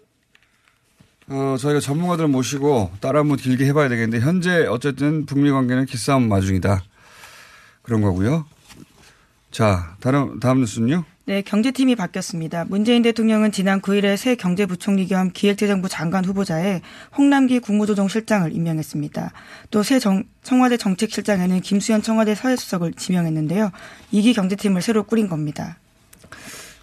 어, 1.28 1.56
저희가 1.60 1.80
전문가들 1.80 2.26
모시고 2.28 2.92
따라 3.00 3.20
한번 3.20 3.36
길게 3.36 3.66
해봐야 3.66 3.88
되겠는데 3.88 4.24
현재 4.24 4.66
어쨌든 4.66 5.26
북미 5.26 5.50
관계는 5.50 5.84
기싸움 5.84 6.28
마중이다. 6.28 6.82
그런 7.82 8.00
거고요. 8.00 8.46
자, 9.50 9.96
다음, 10.00 10.40
다음 10.40 10.60
뉴스는요? 10.60 11.04
네, 11.30 11.42
경제팀이 11.42 11.94
바뀌었습니다. 11.94 12.64
문재인 12.64 13.02
대통령은 13.02 13.52
지난 13.52 13.80
9일에 13.80 14.16
새 14.16 14.34
경제부총리 14.34 15.06
겸 15.06 15.30
기획재정부 15.32 15.88
장관 15.88 16.24
후보자에 16.24 16.82
홍남기 17.16 17.60
국무조정실장을 17.60 18.52
임명했습니다. 18.52 19.30
또 19.70 19.84
새 19.84 20.00
청와대 20.42 20.76
정책실장에는 20.76 21.60
김수현 21.60 22.02
청와대 22.02 22.34
사회수석을 22.34 22.94
지명했는데요. 22.94 23.70
이기 24.10 24.32
경제팀을 24.32 24.82
새로 24.82 25.04
꾸린 25.04 25.28
겁니다. 25.28 25.78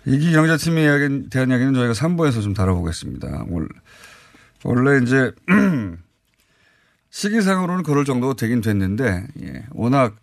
이기 0.05 0.31
경제팀에 0.31 1.27
대한 1.29 1.49
이야기는 1.49 1.73
저희가 1.73 1.91
3부에서 1.91 2.41
좀 2.41 2.53
다뤄보겠습니다. 2.53 3.47
원래 4.63 5.03
이제 5.03 5.33
시기상으로는 7.11 7.83
그럴 7.83 8.05
정도 8.05 8.33
되긴 8.33 8.61
됐는데 8.61 9.27
예, 9.43 9.65
워낙 9.71 10.15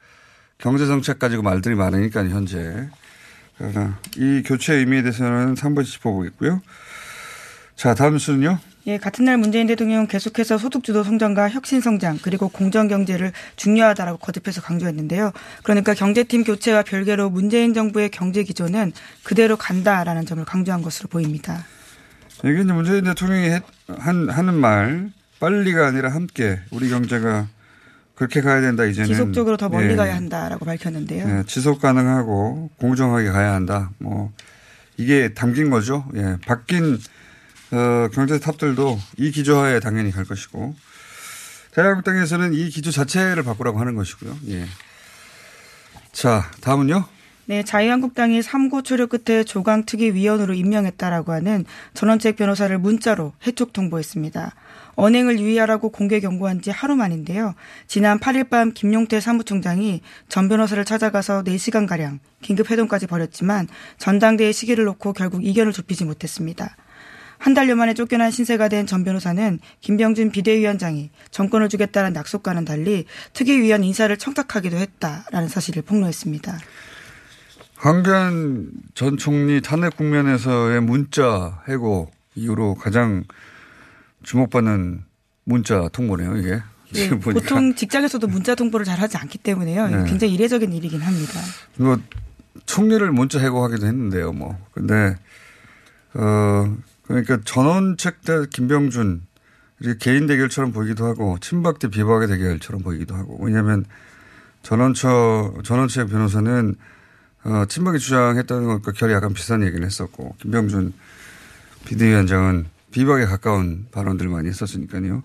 경제정책 0.57 1.19
가지고 1.19 1.43
말들이 1.43 1.75
많으니까 1.75 2.25
현재 2.25 2.89
이 4.17 4.43
교체 4.45 4.75
의미에 4.75 5.03
대해서는 5.03 5.55
3번 5.55 5.85
짚어보겠고요. 5.85 6.61
자, 7.77 7.95
다음 7.95 8.19
순요. 8.19 8.59
예, 8.87 8.99
같은 8.99 9.25
날 9.25 9.39
문재인 9.39 9.67
대통령은 9.67 10.09
계속해서 10.09 10.59
소득주도 10.59 11.03
성장과 11.05 11.49
혁신 11.49 11.81
성장 11.81 12.19
그리고 12.21 12.51
공정 12.51 12.87
경제를 12.87 13.33
중요하다라고 13.57 14.19
거듭해서 14.19 14.61
강조했는데요. 14.61 15.33
그러니까 15.63 15.95
경제팀 15.95 16.45
교체와 16.45 16.83
별개로 16.83 17.31
문재인 17.31 17.73
정부의 17.73 18.11
경제 18.11 18.43
기조는 18.43 18.93
그대로 19.23 19.57
간다라는 19.57 20.27
점을 20.27 20.45
강조한 20.45 20.83
것으로 20.83 21.09
보입니다. 21.09 21.65
이게 22.41 22.61
이제 22.61 22.73
문재인 22.73 23.05
대통령이 23.05 23.61
한, 23.89 24.29
하는 24.29 24.55
말 24.55 25.11
빨리가 25.41 25.87
아니라 25.87 26.11
함께 26.11 26.61
우리 26.71 26.91
경제가 26.91 27.49
그렇게 28.15 28.41
가야 28.41 28.61
된다 28.61 28.85
이제는 28.85 29.09
지속적으로 29.09 29.57
더 29.57 29.69
멀리 29.69 29.93
예. 29.93 29.97
가야 29.97 30.15
한다라고 30.15 30.65
밝혔는데요. 30.65 31.27
예. 31.29 31.45
지속 31.47 31.81
가능하고 31.81 32.71
공정하게 32.79 33.31
가야 33.31 33.55
한다. 33.55 33.91
뭐 33.99 34.33
이게 34.97 35.35
담긴 35.35 35.71
거죠. 35.71 36.05
예. 36.15 36.37
바뀐 36.47 36.99
어, 37.73 38.09
경제 38.13 38.39
탑들도 38.39 38.99
이 39.19 39.31
기조하에 39.33 39.81
당연히 39.81 40.13
갈 40.13 40.25
것이고 40.25 40.77
자유한국당에서는 41.75 42.55
이 42.55 42.69
기조 42.69 42.93
자체를 42.93 43.43
바꾸라고 43.43 43.81
하는 43.81 43.97
것이고요. 43.97 44.37
예. 44.49 44.67
자, 46.13 46.49
다음은요? 46.61 47.05
네, 47.47 47.63
자유한국당이 47.63 48.41
삼고 48.43 48.83
초려 48.83 49.07
끝에 49.07 49.43
조강특위 49.43 50.15
위원으로 50.15 50.55
임명했다라고 50.55 51.33
하는 51.33 51.65
전원책 51.93 52.37
변호사를 52.37 52.79
문자로 52.79 53.33
해촉 53.47 53.73
통보했습니다. 53.73 54.55
언행을 54.97 55.39
유의하라고 55.39 55.91
공개 55.91 56.21
경고한 56.21 56.63
지 56.63 56.71
하루 56.71 56.97
만인데요. 56.97 57.55
지난 57.87 58.19
8일 58.19 58.49
밤 58.49 58.73
김용태 58.73 59.21
사무총장이 59.21 60.01
전 60.29 60.49
변호사를 60.49 60.85
찾아가서 60.85 61.43
4시간가량 61.45 62.19
긴급 62.43 62.71
회동까지 62.71 63.07
벌였지만 63.07 63.69
전당대회 63.99 64.53
시기를 64.53 64.85
놓고 64.85 65.13
결국 65.13 65.45
이견을 65.45 65.73
좁히지 65.73 66.05
못했습니다. 66.05 66.77
한 67.39 67.53
달여 67.53 67.77
만에 67.77 67.93
쫓겨난 67.95 68.31
신세가 68.31 68.69
된 68.69 68.87
전 68.87 69.05
변호사는 69.05 69.59
김병준 69.81 70.31
비대위원장이 70.31 71.11
정권을 71.31 71.69
주겠다는 71.69 72.15
약속과는 72.15 72.65
달리 72.65 73.07
특위위원 73.33 73.83
인사를 73.85 74.17
청탁하기도 74.17 74.77
했다라는 74.77 75.49
사실을 75.49 75.83
폭로했습니다. 75.83 76.59
황교안 77.77 78.71
전 78.95 79.17
총리 79.17 79.61
탄핵 79.61 79.97
국면에서의 79.97 80.81
문자 80.81 81.63
해고 81.69 82.11
이후로 82.35 82.77
가장 82.77 83.25
주목받는 84.25 85.05
문자 85.45 85.89
통보네요, 85.89 86.37
이게. 86.37 86.61
네, 86.93 87.11
보통 87.11 87.75
직장에서도 87.75 88.27
문자 88.27 88.55
통보를 88.55 88.85
잘 88.85 89.01
하지 89.01 89.17
않기 89.17 89.39
때문에요. 89.39 89.89
네. 89.89 90.05
굉장히 90.05 90.35
이례적인 90.35 90.73
일이긴 90.73 91.01
합니다. 91.01 91.41
뭐, 91.77 91.99
총리를 92.67 93.11
문자 93.13 93.41
해고하기도 93.41 93.87
했는데요, 93.87 94.33
뭐. 94.33 94.59
근데, 94.73 95.17
어, 96.15 96.77
그러니까 97.03 97.41
전원책 97.45 98.23
대 98.23 98.47
김병준, 98.51 99.23
이렇게 99.81 99.99
개인 99.99 100.27
대결처럼 100.27 100.73
보이기도 100.73 101.07
하고, 101.07 101.39
친박 101.41 101.79
대 101.79 101.89
비박의 101.89 102.29
대결처럼 102.29 102.83
보이기도 102.83 103.15
하고, 103.17 103.39
왜냐하면 103.43 103.85
전원처, 104.63 105.55
전원책 105.65 106.09
변호사는 106.09 106.77
어, 107.45 107.67
친박이 107.69 107.99
주장했다는 107.99 108.67
것과 108.67 108.93
결이 108.93 109.13
약간 109.13 109.35
비슷한 109.35 109.63
얘기를 109.63 109.85
했었고, 109.85 110.37
김병준 110.41 110.95
비대위원장은 111.85 112.67
비박에 112.95 113.25
가까운 113.25 113.87
발언들을 113.91 114.31
많이 114.31 114.49
했었으니까요. 114.49 115.25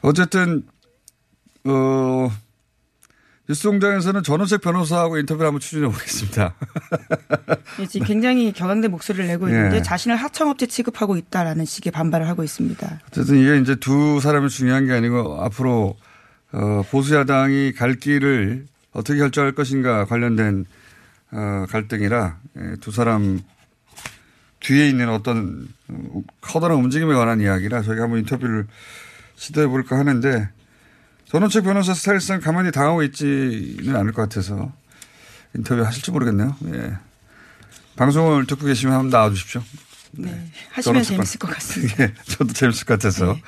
어쨌든, 0.00 0.64
어, 1.64 2.30
뉴스공장에서는 3.46 4.22
전원책 4.22 4.62
변호사하고 4.62 5.18
인터뷰를 5.18 5.48
한번 5.48 5.60
추진해 5.60 5.86
보겠습니다. 5.86 6.54
네, 7.78 7.86
지금 7.86 8.06
굉장히 8.06 8.52
격앙된 8.52 8.90
목소리를 8.90 9.26
내고 9.26 9.48
있는데 9.48 9.76
네. 9.76 9.82
자신을 9.82 10.16
하청업체 10.16 10.66
취급하고 10.66 11.18
있다라는 11.18 11.66
식의 11.66 11.92
반발을 11.92 12.26
하고 12.26 12.42
있습니다. 12.42 13.00
어쨌든 13.08 13.36
이게 13.36 13.58
이제 13.58 13.74
두 13.74 14.20
사람이 14.20 14.48
중요한 14.48 14.86
게 14.86 14.92
아니고 14.92 15.42
앞으로 15.42 15.96
어, 16.52 16.82
보수야당이 16.90 17.72
갈 17.74 17.94
길을 17.94 18.66
어떻게 18.92 19.18
결정할 19.18 19.52
것인가 19.52 20.06
관련된 20.06 20.64
어, 21.32 21.66
갈등이라 21.68 22.38
예, 22.58 22.76
두 22.80 22.90
사람 22.90 23.40
뒤에 24.62 24.88
있는 24.88 25.08
어떤 25.08 25.68
커다란 26.40 26.78
움직임에 26.78 27.14
관한 27.14 27.40
이야기라 27.40 27.82
저희가 27.82 28.04
한번 28.04 28.20
인터뷰를 28.20 28.66
시도해 29.36 29.66
볼까 29.66 29.98
하는데 29.98 30.48
전원책 31.26 31.64
변호사 31.64 31.94
스타일상 31.94 32.40
가만히 32.40 32.70
당하고 32.70 33.02
있지는 33.02 33.96
않을 33.96 34.12
것 34.12 34.22
같아서 34.22 34.72
인터뷰 35.54 35.84
하실지 35.84 36.10
모르겠네요. 36.10 36.56
예. 36.74 36.96
방송을 37.96 38.46
듣고 38.46 38.66
계시면 38.66 38.94
한번 38.94 39.10
나와주십시오. 39.10 39.62
네. 40.12 40.30
네. 40.30 40.50
하시면 40.72 41.02
재밌을 41.02 41.38
것 41.38 41.50
같습니다. 41.54 42.04
예. 42.04 42.14
저도 42.24 42.52
재밌을 42.52 42.86
것 42.86 42.94
같아서 42.94 43.34
네. 43.34 43.42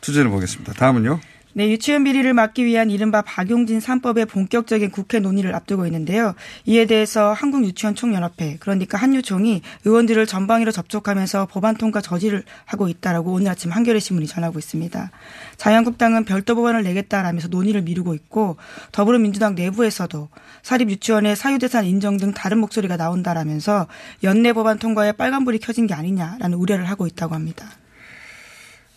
투쟁해 0.00 0.28
보겠습니다. 0.30 0.72
다음은요. 0.72 1.20
네, 1.56 1.70
유치원 1.70 2.02
비리를 2.02 2.34
막기 2.34 2.64
위한 2.64 2.90
이른바 2.90 3.22
박용진 3.22 3.78
3법의 3.78 4.28
본격적인 4.28 4.90
국회 4.90 5.20
논의를 5.20 5.54
앞두고 5.54 5.86
있는데요. 5.86 6.34
이에 6.66 6.84
대해서 6.84 7.32
한국유치원총연합회, 7.32 8.56
그러니까 8.58 8.98
한유총이 8.98 9.62
의원들을 9.84 10.26
전방위로 10.26 10.72
접촉하면서 10.72 11.46
법안 11.46 11.76
통과 11.76 12.00
저지를 12.00 12.42
하고 12.64 12.88
있다라고 12.88 13.32
오늘 13.32 13.52
아침 13.52 13.70
한겨레 13.70 14.00
신문이 14.00 14.26
전하고 14.26 14.58
있습니다. 14.58 15.12
자유한국당은 15.56 16.24
별도 16.24 16.56
법안을 16.56 16.82
내겠다라면서 16.82 17.46
논의를 17.46 17.82
미루고 17.82 18.14
있고 18.14 18.56
더불어민주당 18.90 19.54
내부에서도 19.54 20.28
사립 20.62 20.90
유치원의 20.90 21.36
사유재산 21.36 21.84
인정 21.84 22.16
등 22.16 22.32
다른 22.34 22.58
목소리가 22.58 22.96
나온다라면서 22.96 23.86
연내 24.24 24.52
법안 24.54 24.80
통과에 24.80 25.12
빨간불이 25.12 25.60
켜진 25.60 25.86
게 25.86 25.94
아니냐라는 25.94 26.58
우려를 26.58 26.86
하고 26.86 27.06
있다고 27.06 27.36
합니다. 27.36 27.70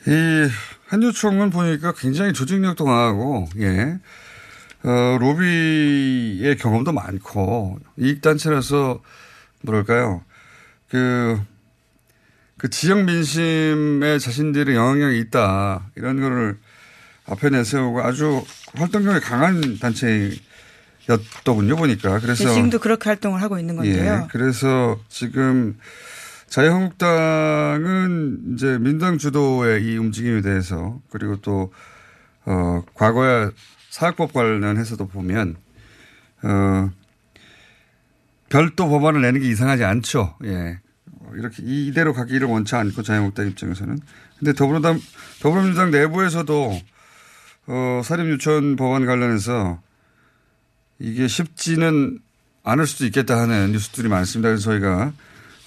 이 0.07 0.47
한유총은 0.87 1.49
보니까 1.49 1.93
굉장히 1.93 2.33
조직력도 2.33 2.85
강하고, 2.85 3.47
예. 3.59 3.99
어, 4.83 5.17
로비의 5.19 6.57
경험도 6.57 6.93
많고, 6.93 7.79
이익단체라서, 7.97 9.01
뭐랄까요. 9.63 10.23
그, 10.89 11.39
그 12.57 12.69
지역 12.69 13.03
민심에 13.03 14.17
자신들의 14.19 14.75
영향력이 14.75 15.19
있다. 15.19 15.89
이런 15.95 16.21
거를 16.21 16.57
앞에 17.25 17.49
내세우고 17.49 18.01
아주 18.01 18.43
활동력이 18.75 19.19
강한 19.19 19.77
단체였더군요, 19.79 21.75
보니까. 21.75 22.19
그래서. 22.19 22.45
네, 22.45 22.53
지금도 22.53 22.79
그렇게 22.79 23.09
활동을 23.09 23.41
하고 23.41 23.59
있는 23.59 23.75
건데요. 23.75 24.21
예. 24.23 24.27
그래서 24.31 24.97
지금 25.09 25.77
자유한국당은 26.49 28.53
이제 28.53 28.77
민당 28.79 29.17
주도의 29.17 29.83
이 29.83 29.97
움직임에 29.97 30.41
대해서 30.41 30.99
그리고 31.09 31.37
또, 31.41 31.71
어, 32.45 32.83
과거에 32.93 33.49
사학법 33.89 34.33
관련해서도 34.33 35.07
보면, 35.07 35.55
어, 36.43 36.91
별도 38.49 38.87
법안을 38.87 39.21
내는 39.21 39.41
게 39.41 39.49
이상하지 39.49 39.83
않죠. 39.83 40.35
예. 40.45 40.79
이렇게 41.35 41.61
이대로 41.63 42.13
가기를 42.13 42.47
원치 42.47 42.75
않고 42.75 43.03
자유한국당 43.03 43.47
입장에서는. 43.47 43.99
근데 44.39 44.53
더불어당, 44.53 44.99
더불어민주당 45.41 45.91
내부에서도 45.91 46.79
어, 47.67 48.01
사립유치원 48.03 48.77
법안 48.77 49.05
관련해서 49.05 49.81
이게 50.99 51.27
쉽지는 51.27 52.19
않을 52.63 52.87
수도 52.87 53.05
있겠다 53.05 53.39
하는 53.39 53.73
뉴스들이 53.73 54.07
많습니다. 54.07 54.49
그래서 54.49 54.63
저희가 54.63 55.11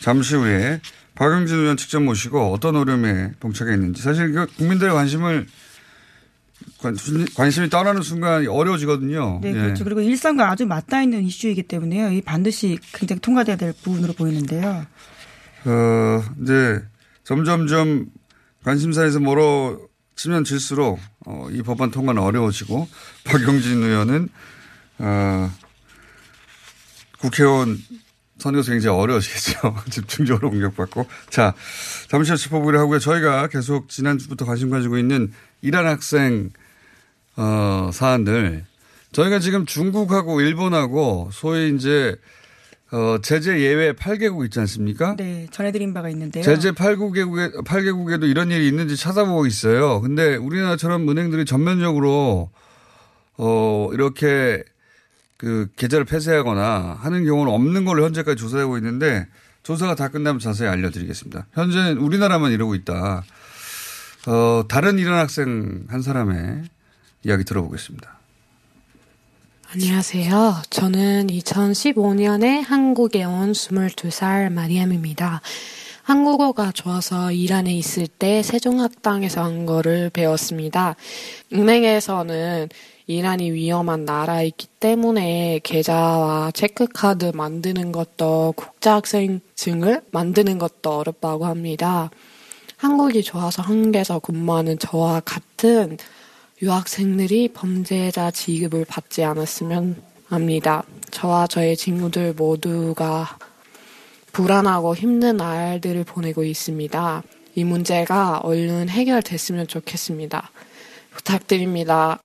잠시 0.00 0.34
후에 0.34 0.80
박영진 1.14 1.58
의원 1.58 1.76
직접 1.76 2.00
모시고 2.00 2.52
어떤 2.52 2.76
어려움에 2.76 3.32
봉착해 3.40 3.74
있는지 3.74 4.02
사실 4.02 4.32
그 4.32 4.46
국민들의 4.56 4.92
관심을 4.92 5.46
관심이 7.34 7.68
떠나는 7.68 8.02
순간 8.02 8.46
어려워지거든요. 8.46 9.40
네, 9.42 9.52
그렇죠. 9.52 9.80
예. 9.80 9.84
그리고 9.84 10.00
일상과 10.00 10.50
아주 10.50 10.66
맞닿아 10.66 11.02
있는 11.02 11.22
이슈이기 11.24 11.64
때문에요. 11.64 12.12
이 12.12 12.22
반드시 12.22 12.78
굉장히 12.92 13.20
통과돼야 13.20 13.56
될 13.56 13.72
부분으로 13.72 14.14
보이는데요. 14.14 14.86
어, 15.66 16.24
이제 16.42 16.82
점점점 17.24 18.06
관심사에서 18.64 19.20
멀어지면 19.20 20.44
질수록 20.44 20.98
어, 21.26 21.48
이 21.50 21.62
법안 21.62 21.90
통과는 21.90 22.22
어려워지고 22.22 22.88
박영진 23.24 23.82
의원은 23.82 24.28
어, 24.98 25.50
국회의원 27.20 27.78
선거에서 28.40 28.72
굉장히 28.72 28.96
어려우시겠죠. 28.96 29.76
집중적으로 29.90 30.50
공격받고. 30.50 31.06
자, 31.28 31.54
잠시 32.08 32.32
후 32.32 32.36
짚어보기로 32.36 32.78
하고요. 32.78 32.98
저희가 32.98 33.48
계속 33.48 33.88
지난주부터 33.88 34.44
관심 34.44 34.70
가지고 34.70 34.98
있는 34.98 35.32
이란 35.62 35.86
학생, 35.86 36.50
어, 37.36 37.90
사안들. 37.92 38.64
저희가 39.12 39.38
지금 39.40 39.66
중국하고 39.66 40.40
일본하고 40.40 41.30
소위 41.32 41.74
이제 41.74 42.16
어, 42.92 43.18
제재 43.22 43.60
예외 43.60 43.92
8개국 43.92 44.44
있지 44.46 44.58
않습니까? 44.60 45.14
네, 45.16 45.46
전해드린 45.52 45.94
바가 45.94 46.08
있는데요. 46.10 46.42
제재 46.42 46.72
8개국에, 46.72 47.64
8개국에도 47.64 48.28
이런 48.28 48.50
일이 48.50 48.66
있는지 48.66 48.96
찾아보고 48.96 49.46
있어요. 49.46 50.00
근데 50.00 50.34
우리나라처럼 50.34 51.08
은행들이 51.08 51.44
전면적으로, 51.44 52.50
어, 53.36 53.88
이렇게 53.92 54.64
그 55.40 55.68
계좌를 55.76 56.04
폐쇄하거나 56.04 56.98
하는 57.00 57.24
경우는 57.24 57.50
없는 57.50 57.86
걸로 57.86 58.04
현재까지 58.04 58.36
조사하고 58.36 58.76
있는데 58.76 59.26
조사가 59.62 59.94
다 59.94 60.08
끝나면 60.08 60.38
자세히 60.38 60.68
알려드리겠습니다. 60.68 61.46
현재 61.54 61.92
우리나라만 61.92 62.52
이러고 62.52 62.74
있다. 62.74 63.24
어, 64.26 64.64
다른 64.68 64.98
이런 64.98 65.18
학생 65.18 65.86
한 65.88 66.02
사람의 66.02 66.64
이야기 67.24 67.44
들어보겠습니다. 67.44 68.18
안녕하세요. 69.72 70.56
저는 70.68 71.28
2015년에 71.28 72.62
한국에 72.62 73.24
온 73.24 73.52
22살 73.52 74.52
마리암입니다. 74.52 75.40
한국어가 76.02 76.70
좋아서 76.70 77.32
이란에 77.32 77.72
있을 77.72 78.08
때 78.08 78.42
세종학당에서 78.42 79.42
한 79.42 79.64
거를 79.64 80.10
배웠습니다. 80.10 80.96
은행에서는 81.50 82.68
이란이 83.10 83.50
위험한 83.50 84.04
나라이기 84.04 84.68
때문에 84.78 85.58
계좌와 85.64 86.52
체크카드 86.52 87.32
만드는 87.34 87.90
것도 87.90 88.54
국제학생증을 88.56 90.02
만드는 90.12 90.60
것도 90.60 90.98
어렵다고 90.98 91.44
합니다. 91.46 92.10
한국이 92.76 93.24
좋아서 93.24 93.62
한국에서 93.62 94.20
근무하는 94.20 94.78
저와 94.78 95.22
같은 95.24 95.98
유학생들이 96.62 97.48
범죄자 97.48 98.30
지급을 98.30 98.84
받지 98.84 99.24
않았으면 99.24 100.00
합니다. 100.28 100.84
저와 101.10 101.48
저의 101.48 101.76
친구들 101.76 102.34
모두가 102.34 103.38
불안하고 104.30 104.94
힘든 104.94 105.36
날들을 105.36 106.04
보내고 106.04 106.44
있습니다. 106.44 107.24
이 107.56 107.64
문제가 107.64 108.38
얼른 108.44 108.88
해결됐으면 108.88 109.66
좋겠습니다. 109.66 110.52
부탁드립니다. 111.10 112.20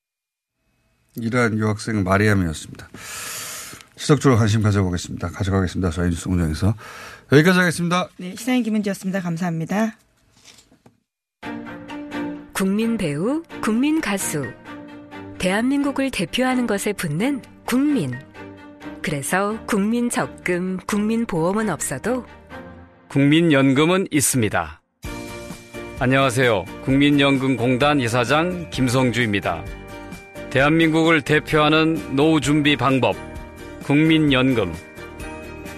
이란 1.18 1.58
유학생 1.58 2.04
마리암이었습니다. 2.04 2.90
시석적으로 3.96 4.38
관심 4.38 4.62
가져보겠습니다. 4.62 5.30
가져가겠습니다. 5.30 5.90
저희 5.92 6.10
뉴스 6.10 6.28
공장에서. 6.28 6.76
여기까지 7.32 7.60
하겠습니다. 7.60 8.10
네, 8.18 8.36
시사인 8.36 8.64
김은지였습니다. 8.64 9.22
감사합니다. 9.22 9.96
국민 12.54 12.98
배우, 12.98 13.44
국민 13.62 14.02
가수. 14.02 14.46
대한민국을 15.38 16.12
대표하는 16.12 16.68
것에 16.68 16.94
붙는 16.94 17.42
국민. 17.66 18.14
그래서 19.02 19.60
국민 19.66 20.10
적금, 20.10 20.78
국민 20.88 21.26
보험은 21.26 21.70
없어도 21.70 22.26
국민연금은 23.10 24.08
있습니다. 24.12 24.82
안녕하세요. 26.00 26.66
국민연금공단 26.84 28.02
이사장 28.02 28.70
김성주입니다. 28.72 29.64
대한민국을 30.56 31.22
대표하는 31.22 32.16
노후 32.16 32.40
준비 32.40 32.78
방법, 32.78 33.18
국민연금. 33.84 34.74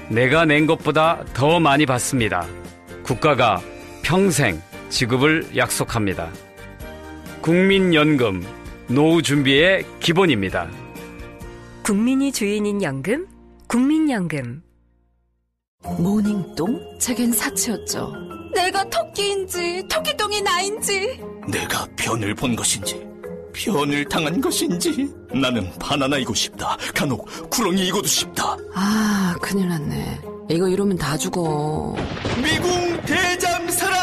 내가 0.08 0.46
낸 0.46 0.68
것보다 0.68 1.26
더 1.34 1.60
많이 1.60 1.88
받습니다. 1.88 2.46
국가가 3.02 3.60
평생 4.04 4.62
지급을 4.90 5.58
약속합니다. 5.58 6.32
국민연금, 7.42 8.46
노후 8.88 9.24
준비의 9.24 9.84
기본입니다. 10.00 10.70
국민이 11.82 12.32
주인인 12.32 12.84
연금, 12.84 13.26
국민연금. 13.66 14.62
모닝똥? 15.98 17.00
제겐 17.00 17.32
사치였죠. 17.32 18.14
내가 18.54 18.88
토끼인지 18.92 19.88
토끼똥이 19.90 20.42
나인지 20.42 21.20
내가 21.48 21.88
변을 21.96 22.36
본 22.36 22.56
것인지 22.56 23.17
변을 23.66 24.06
당한 24.06 24.40
것인지? 24.40 25.14
나는 25.34 25.72
바나나이고 25.80 26.34
싶다. 26.34 26.78
간혹 26.94 27.28
구렁이이고도 27.50 28.08
싶다. 28.08 28.56
아 28.74 29.36
큰일 29.42 29.68
났네. 29.70 30.22
이거 30.50 30.68
이러면 30.68 30.98
다 30.98 31.18
죽어. 31.18 31.96
미궁 32.42 33.02
대장사랑! 33.02 34.00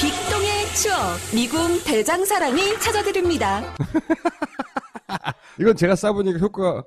빅동의 0.00 0.74
추억 0.74 0.98
미궁 1.34 1.82
대장사랑이 1.84 2.78
찾아드립니다. 2.78 3.62
이건 5.60 5.76
제가 5.76 5.94
써보니까 5.96 6.38
효과 6.38 6.82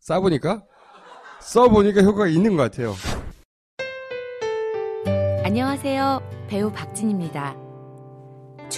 써보니까? 0.00 0.62
써보니까 1.40 2.02
효과가 2.02 2.28
있는 2.28 2.56
것 2.56 2.64
같아요. 2.64 2.94
안녕하세요. 5.44 6.46
배우 6.48 6.70
박진입니다. 6.72 7.69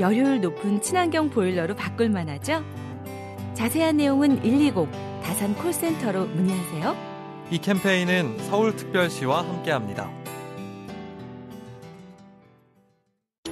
열효율 0.00 0.40
높은 0.40 0.80
친환경 0.80 1.30
보일러로 1.30 1.76
바꿀 1.76 2.10
만하죠? 2.10 2.64
자세한 3.54 3.96
내용은 3.98 4.40
120 4.40 4.74
다산 5.22 5.54
콜센터로 5.54 6.26
문의하세요. 6.26 6.96
이 7.50 7.58
캠페인은 7.58 8.38
서울특별시와 8.38 9.46
함께합니다. 9.46 10.23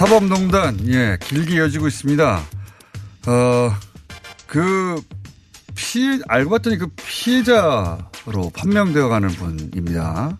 사법농단, 0.00 0.88
예, 0.88 1.18
길게 1.20 1.56
이어지고 1.56 1.86
있습니다. 1.86 2.42
어, 3.26 3.70
그, 4.46 4.98
피, 5.74 6.22
알고 6.26 6.48
봤더니 6.48 6.78
그 6.78 6.86
피해자로 6.96 8.50
판명되어 8.56 9.08
가는 9.08 9.28
분입니다. 9.28 10.38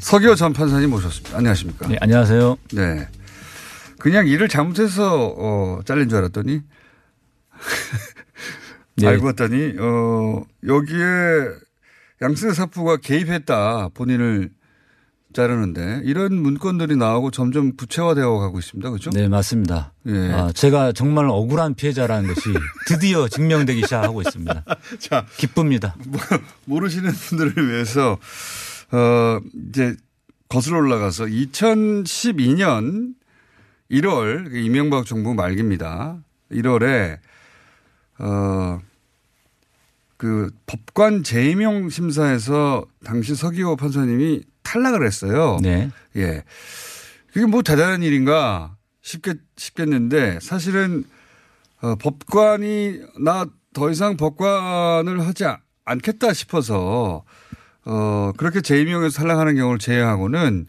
서기호 0.00 0.34
전 0.34 0.52
판사님 0.52 0.90
모셨습니다. 0.90 1.38
안녕하십니까. 1.38 1.86
네, 1.86 1.96
안녕하세요. 2.00 2.58
네. 2.72 3.08
그냥 4.00 4.26
일을 4.26 4.48
잘못해서, 4.48 5.32
어, 5.38 5.80
잘린 5.84 6.08
줄 6.08 6.18
알았더니, 6.18 6.60
네. 8.96 9.06
알고 9.06 9.26
봤더니, 9.26 9.74
어, 9.78 10.42
여기에 10.66 11.50
양승 12.20 12.52
사부가 12.52 12.96
개입했다. 12.96 13.90
본인을 13.94 14.50
자르는데 15.32 16.02
이런 16.04 16.34
문건들이 16.34 16.96
나오고 16.96 17.30
점점 17.30 17.76
구체화되어 17.76 18.38
가고 18.38 18.58
있습니다. 18.58 18.90
그렇죠? 18.90 19.10
네, 19.10 19.28
맞습니다. 19.28 19.92
예. 20.06 20.32
아, 20.32 20.52
제가 20.52 20.92
정말 20.92 21.26
억울한 21.26 21.74
피해자라는 21.74 22.34
것이 22.34 22.48
드디어 22.86 23.28
증명되기 23.28 23.82
시작하고 23.82 24.22
있습니다. 24.22 24.64
자, 24.98 25.26
기쁩니다. 25.36 25.94
모르시는 26.64 27.12
분들을 27.12 27.68
위해서 27.68 28.18
어 28.92 29.40
이제 29.68 29.94
거슬러 30.48 30.78
올라가서 30.78 31.26
2012년 31.26 33.14
1월 33.90 34.54
이명박 34.54 35.06
정부 35.06 35.34
말기입니다. 35.34 36.18
1월에 36.50 37.18
어 38.18 38.80
그 40.20 40.50
법관 40.66 41.22
재임용 41.22 41.88
심사에서 41.88 42.84
당시 43.02 43.34
서기호 43.34 43.76
판사님이 43.76 44.42
탈락을 44.70 45.06
했어요. 45.06 45.58
네. 45.62 45.90
예. 46.16 46.42
그게 47.32 47.46
뭐 47.46 47.62
대단한 47.62 48.02
일인가 48.02 48.76
싶겠, 49.02 49.38
싶겠는데 49.56 50.38
사실은 50.40 51.04
어, 51.82 51.94
법관이 51.96 53.00
나 53.20 53.46
더 53.72 53.90
이상 53.90 54.16
법관을 54.16 55.26
하지 55.26 55.44
않겠다 55.84 56.32
싶어서 56.32 57.24
어, 57.84 58.32
그렇게 58.36 58.60
재임용에서 58.60 59.18
탈락하는 59.18 59.56
경우를 59.56 59.78
제외하고는 59.78 60.66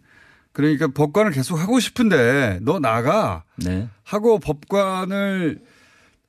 그러니까 0.52 0.88
법관을 0.88 1.32
계속 1.32 1.56
하고 1.56 1.80
싶은데 1.80 2.60
너 2.62 2.80
나가 2.80 3.44
네. 3.56 3.90
하고 4.04 4.40
법관을 4.40 5.60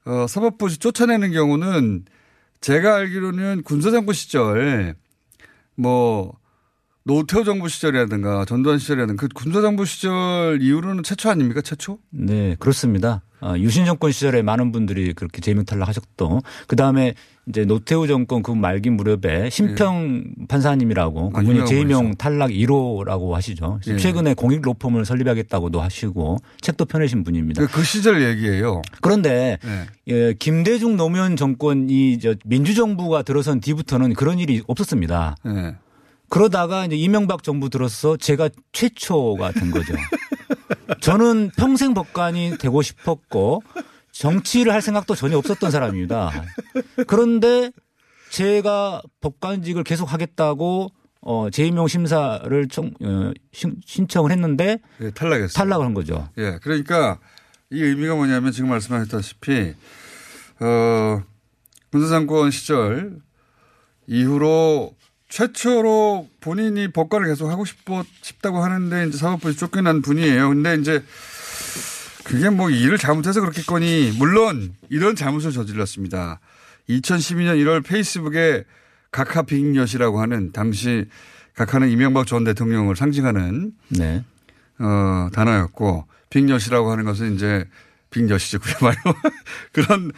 어, 0.05 0.27
사법부에서 0.29 0.77
쫓아내는 0.77 1.33
경우는 1.33 2.05
제가 2.61 2.97
알기로는 2.97 3.63
군사정부 3.65 4.13
시절 4.13 4.95
뭐 5.75 6.37
노태우 7.05 7.45
정부 7.45 7.69
시절이라든가 7.69 8.45
전두환 8.45 8.79
시절이라든가 8.79 9.21
그 9.21 9.29
군사정부 9.35 9.85
시절 9.85 10.59
이후로는 10.61 11.03
최초 11.03 11.31
아닙니까 11.31 11.61
최초? 11.61 11.99
네 12.11 12.57
그렇습니다. 12.59 13.23
어, 13.41 13.55
유신 13.59 13.85
정권 13.85 14.13
시절에 14.13 14.43
많은 14.43 14.71
분들이 14.71 15.13
그렇게 15.15 15.41
재명 15.41 15.65
탈락하셨던 15.65 16.43
그 16.69 16.77
다음에 16.77 17.15
이제 17.49 17.65
노태우 17.65 18.07
정권 18.07 18.41
그 18.45 18.53
말기 18.53 18.89
무렵에 18.89 19.51
심평 19.51 20.23
네. 20.39 20.47
판사님이라고 20.47 21.31
그분이 21.31 21.67
재명 21.67 22.15
탈락 22.15 22.51
1호라고 22.51 23.33
하시죠. 23.33 23.81
네. 23.85 23.97
최근에 23.97 24.35
공익 24.35 24.63
로펌을 24.63 25.05
설립하겠다고도 25.05 25.81
하시고 25.81 26.39
책도 26.61 26.85
펴내신 26.85 27.25
분입니다. 27.25 27.67
그 27.67 27.83
시절 27.83 28.23
얘기예요. 28.23 28.83
그런데 29.01 29.59
네. 29.65 29.87
예, 30.07 30.35
김대중 30.39 30.97
노무현 30.97 31.35
정권이 31.35 32.21
저 32.21 32.37
민주정부가 32.45 33.23
들어선 33.23 33.59
뒤부터는 33.59 34.15
그런 34.15 34.39
일이 34.39 34.63
없었습니다. 34.69 35.35
그러다가 36.33 36.87
이제 36.87 36.97
이명박 36.97 37.43
정부 37.43 37.69
들어서 37.69 38.17
제가 38.17 38.49
최초가 38.73 39.53
된 39.53 39.71
거죠. 39.71 39.93
저는 41.03 41.51
평생 41.59 41.93
법관이 41.93 42.57
되고 42.59 42.81
싶었고 42.81 43.63
정치를 44.13 44.73
할 44.73 44.81
생각도 44.81 45.15
전혀 45.15 45.37
없었던 45.37 45.71
사람입니다. 45.71 46.33
그런데 47.07 47.71
제가 48.31 49.03
법관직을 49.21 49.85
계속 49.85 50.11
하겠다고 50.11 50.91
어, 51.21 51.51
재임용 51.51 51.87
심사를 51.87 52.69
청, 52.69 52.93
어, 53.03 53.33
신, 53.53 53.77
신청을 53.85 54.31
했는데 54.31 54.79
예, 55.03 55.11
탈락했어요. 55.11 55.49
탈락을 55.49 55.85
한 55.85 55.93
거죠. 55.93 56.31
예, 56.39 56.59
그러니까 56.63 57.19
이 57.71 57.83
의미가 57.83 58.15
뭐냐면 58.15 58.53
지금 58.53 58.71
말씀하셨다시피 58.71 59.75
어, 60.61 61.23
군사상권 61.91 62.53
시절 62.53 63.21
이후로 64.07 64.97
최초로 65.33 66.29
본인이 66.43 66.89
법관을 66.89 67.27
계속 67.27 67.49
하고 67.49 67.65
싶어, 67.65 68.05
싶다고 68.21 68.63
하는데 68.63 69.07
이제 69.07 69.17
사법부에서 69.17 69.61
쫓겨난 69.61 70.03
분이에요. 70.03 70.51
근데 70.51 70.75
이제 70.75 71.03
그게 72.23 72.51
뭐 72.51 72.69
일을 72.69 72.99
잘못해서 72.99 73.41
그렇겠거니 73.41 74.13
물론 74.19 74.75
이런 74.91 75.17
잘못을 75.17 75.53
저질렀습니다. 75.53 76.39
2012년 76.91 77.57
1월 77.63 77.83
페이스북에 77.83 78.65
각하 79.11 79.41
빅엿이라고 79.41 80.21
하는 80.21 80.53
당시 80.53 81.07
각하는 81.55 81.89
이명박 81.89 82.27
전 82.27 82.45
대통령을 82.45 82.95
상징하는 82.95 83.73
네. 83.89 84.23
어, 84.81 85.31
단어였고 85.33 86.07
빅엿이라고 86.29 86.93
하는 86.93 87.05
것은 87.05 87.37
이제 87.37 87.65
빅엿이죠. 88.11 88.59
그야말로 88.61 89.01
그런 89.73 90.13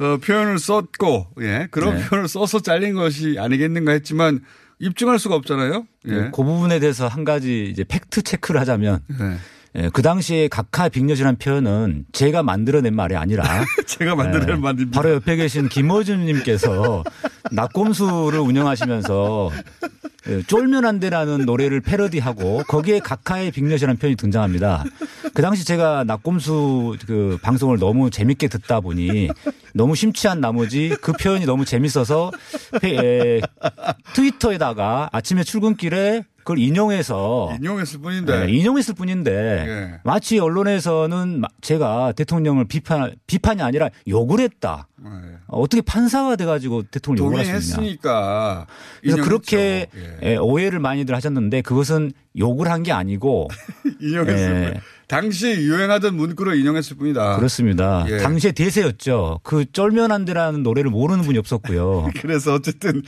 어, 0.00 0.16
표현을 0.16 0.58
썼고 0.58 1.28
예 1.42 1.68
그런 1.70 1.96
네. 1.96 2.04
표현을 2.04 2.26
써서 2.28 2.60
잘린 2.60 2.94
것이 2.94 3.36
아니겠는가 3.38 3.92
했지만 3.92 4.40
입증할 4.78 5.18
수가 5.18 5.34
없잖아요. 5.36 5.86
예. 6.08 6.30
그 6.32 6.42
부분에 6.42 6.80
대해서 6.80 7.06
한 7.06 7.24
가지 7.24 7.68
이제 7.70 7.84
팩트 7.84 8.22
체크를 8.22 8.60
하자면 8.60 9.00
네. 9.08 9.36
예, 9.76 9.90
그 9.92 10.02
당시에 10.02 10.48
각하 10.48 10.88
빅엿이라는 10.88 11.38
표현은 11.38 12.06
제가 12.12 12.42
만들어낸 12.42 12.96
말이 12.96 13.14
아니라 13.14 13.44
제가 13.86 14.16
만들어낸 14.16 14.56
예, 14.56 14.60
말입니다. 14.60 15.00
바로 15.00 15.14
옆에 15.14 15.36
계신 15.36 15.68
김어준님께서 15.68 17.04
낙곰수를 17.52 18.40
운영하시면서 18.40 19.50
예, 20.28 20.42
쫄면 20.42 20.86
안 20.86 20.98
돼라는 20.98 21.44
노래를 21.44 21.80
패러디하고 21.82 22.64
거기에 22.66 22.98
각하의 22.98 23.52
빅엿이라는 23.52 23.98
표현이 23.98 24.16
등장합니다. 24.16 24.84
그 25.32 25.42
당시 25.42 25.64
제가 25.64 26.04
낙곰수 26.04 26.96
그 27.06 27.38
방송을 27.42 27.78
너무 27.78 28.10
재밌게 28.10 28.48
듣다 28.48 28.80
보니 28.80 29.28
너무 29.74 29.94
심취한 29.94 30.40
나머지 30.40 30.96
그 31.00 31.12
표현이 31.12 31.46
너무 31.46 31.64
재밌어서 31.64 32.30
페- 32.80 33.36
에, 33.36 33.40
트위터에다가 34.14 35.08
아침에 35.12 35.44
출근길에 35.44 36.24
그걸 36.38 36.58
인용해서 36.58 37.54
인용했을 37.60 38.00
뿐인데 38.00 38.46
네, 38.46 38.52
인용했을 38.52 38.94
뿐인데 38.94 39.30
예. 39.68 40.00
마치 40.04 40.38
언론에서는 40.38 41.40
마- 41.40 41.48
제가 41.60 42.12
대통령을 42.12 42.64
비판 42.66 43.14
비판이 43.26 43.60
아니라 43.62 43.90
욕을 44.08 44.40
했다. 44.40 44.88
어, 45.02 45.60
어떻게 45.60 45.82
판사가 45.82 46.36
돼가지고 46.36 46.84
대통령 46.84 47.26
욕을. 47.26 47.36
동의했으니까 47.44 48.66
그래서. 49.02 49.22
그렇게 49.22 49.86
예. 49.94 50.32
예, 50.32 50.36
오해를 50.36 50.78
많이들 50.80 51.14
하셨는데 51.14 51.60
그것은 51.62 52.12
욕을 52.38 52.68
한 52.70 52.82
게 52.82 52.92
아니고 52.92 53.48
인용했을 54.00 54.64
예. 54.64 54.72
뿐. 54.72 54.80
당시 55.10 55.48
유행하던 55.48 56.14
문구를 56.14 56.56
인용했을 56.56 56.96
뿐이다. 56.96 57.34
그렇습니다. 57.34 58.06
예. 58.08 58.18
당시에 58.18 58.52
대세였죠. 58.52 59.40
그 59.42 59.64
쫄면 59.72 60.12
안 60.12 60.24
되라는 60.24 60.62
노래를 60.62 60.88
모르는 60.88 61.24
분이 61.24 61.36
없었고요. 61.36 62.10
그래서 62.22 62.54
어쨌든 62.54 63.02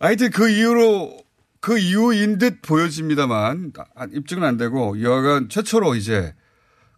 하여튼 0.00 0.30
그 0.30 0.48
이후로 0.48 1.18
그 1.60 1.78
이후인 1.78 2.38
듯 2.38 2.62
보여집니다만 2.62 3.74
아, 3.94 4.06
입증은 4.14 4.44
안 4.44 4.56
되고 4.56 4.98
여하간 5.02 5.50
최초로 5.50 5.94
이제 5.94 6.32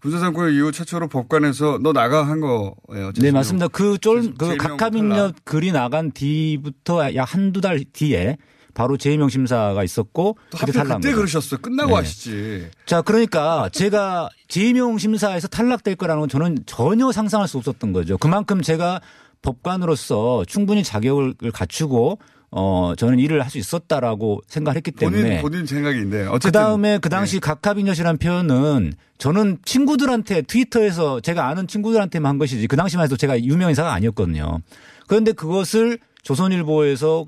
군사상권 0.03 0.53
이후 0.53 0.71
최초로 0.71 1.09
법관에서 1.09 1.81
너 1.83 1.93
나가 1.93 2.29
한 2.29 2.41
거예요. 2.41 3.11
네, 3.19 3.33
맞습니다. 3.33 3.67
그 3.67 3.99
쫄, 3.99 4.35
그 4.39 4.57
각하민력 4.57 5.45
글이 5.45 5.73
나간 5.73 6.13
뒤부터 6.13 7.13
약 7.17 7.35
한두 7.35 7.61
달 7.61 7.83
뒤에 7.93 8.37
바로 8.77 8.99
재임용 8.99 9.31
심사가 9.31 9.83
있었고 9.83 10.37
또 10.51 10.59
그때 10.59 10.71
탈락. 10.71 11.01
그때 11.01 11.15
그러셨어요. 11.15 11.61
끝나고 11.61 11.89
네. 11.89 11.95
하시지. 11.97 12.69
자, 12.85 13.01
그러니까 13.01 13.71
제가 13.73 14.29
재임용 14.49 14.99
심사에서 14.99 15.49
탈락될 15.49 15.97
거라는 15.97 16.21
건 16.21 16.29
저는 16.29 16.59
전혀 16.67 17.11
상상할 17.11 17.49
수 17.49 17.57
없었던 17.57 17.95
거죠. 17.95 18.19
그만큼 18.19 18.61
제가 18.61 19.01
법관으로서 19.41 20.45
충분히 20.47 20.85
자격을 20.85 21.35
갖추고 21.53 22.19
어 22.51 22.93
저는 22.97 23.19
일을 23.19 23.43
할 23.43 23.51
수 23.51 23.59
있었다라고 23.59 24.43
생각했기 24.47 24.93
때문에 24.93 25.23
본인 25.23 25.43
본인 25.43 25.67
생각인데 25.67 26.27
어쨌든 26.27 26.39
네. 26.39 26.47
그 26.47 26.53
다음에 26.53 26.99
그 26.99 27.09
당시 27.09 27.41
각하빈엿이라는 27.41 28.19
표현은 28.19 28.93
저는 29.19 29.59
친구들한테 29.65 30.43
트위터에서 30.43 31.21
제가 31.21 31.49
아는 31.49 31.67
친구들한테만 31.67 32.29
한 32.29 32.39
것이지 32.39 32.67
그 32.67 32.77
당시만 32.77 33.05
해도 33.05 33.17
제가 33.17 33.43
유명 33.43 33.71
인사가 33.71 33.93
아니었거든요. 33.95 34.61
그런데 35.07 35.33
그것을 35.33 35.99
조선일보에서 36.27 37.25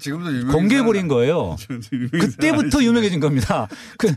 공개해버린 0.51 1.07
거예요. 1.07 1.57
그때부터 2.11 2.83
유명해진 2.83 3.21
겁니다. 3.21 3.69
그 3.97 4.13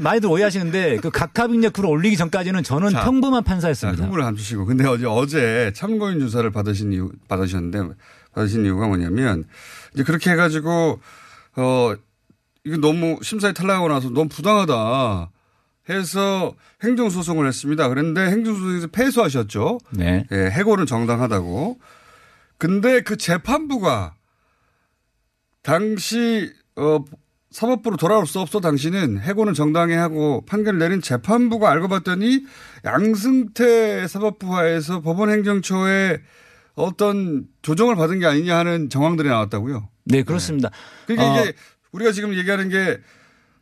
많이들 0.00 0.28
오해하시는데 0.28 0.98
그 0.98 1.10
글을 1.10 1.90
올리기 1.90 2.16
전까지는 2.16 2.62
저는 2.62 2.90
자, 2.90 3.04
평범한 3.04 3.42
자, 3.42 3.50
판사였습니다. 3.50 4.04
흥분을 4.04 4.24
안 4.24 4.36
주시고. 4.36 4.64
근데 4.64 4.86
어제, 4.86 5.06
어제 5.06 5.72
참고인 5.74 6.20
조사를 6.20 6.48
받으신 6.52 6.92
이유, 6.92 7.10
받으셨는데, 7.26 7.94
받으신 8.32 8.64
이유가 8.64 8.86
뭐냐면, 8.86 9.42
이제 9.92 10.04
그렇게 10.04 10.30
해가지고, 10.30 11.00
어, 11.56 11.94
이거 12.64 12.76
너무 12.76 13.18
심사에 13.22 13.52
탈락하고 13.52 13.88
나서 13.88 14.08
너무 14.10 14.28
부당하다 14.28 15.30
해서 15.88 16.54
행정소송을 16.84 17.48
했습니다. 17.48 17.88
그런데 17.88 18.20
행정소송에서 18.28 18.86
패소하셨죠. 18.88 19.78
네. 19.90 20.26
예, 20.30 20.50
해고는 20.52 20.86
정당하다고. 20.86 21.78
근데 22.58 23.00
그 23.00 23.16
재판부가 23.16 24.14
당시, 25.62 26.52
어, 26.76 27.04
사법부로 27.50 27.96
돌아올 27.96 28.26
수 28.26 28.40
없어 28.40 28.60
당신은 28.60 29.20
해고는 29.20 29.54
정당해 29.54 29.94
하고 29.96 30.44
판결을 30.46 30.78
내린 30.78 31.00
재판부가 31.00 31.70
알고 31.70 31.88
봤더니 31.88 32.44
양승태 32.84 34.06
사법부하에서 34.08 35.00
법원행정처에 35.00 36.20
어떤 36.74 37.46
조정을 37.62 37.96
받은 37.96 38.18
게 38.18 38.26
아니냐 38.26 38.58
하는 38.58 38.90
정황들이 38.90 39.28
나왔다고요. 39.28 39.88
네, 40.04 40.22
그렇습니다. 40.22 40.70
그러니까 41.06 41.32
어, 41.32 41.40
이게 41.40 41.54
우리가 41.92 42.12
지금 42.12 42.34
얘기하는 42.34 42.68
게 42.68 42.98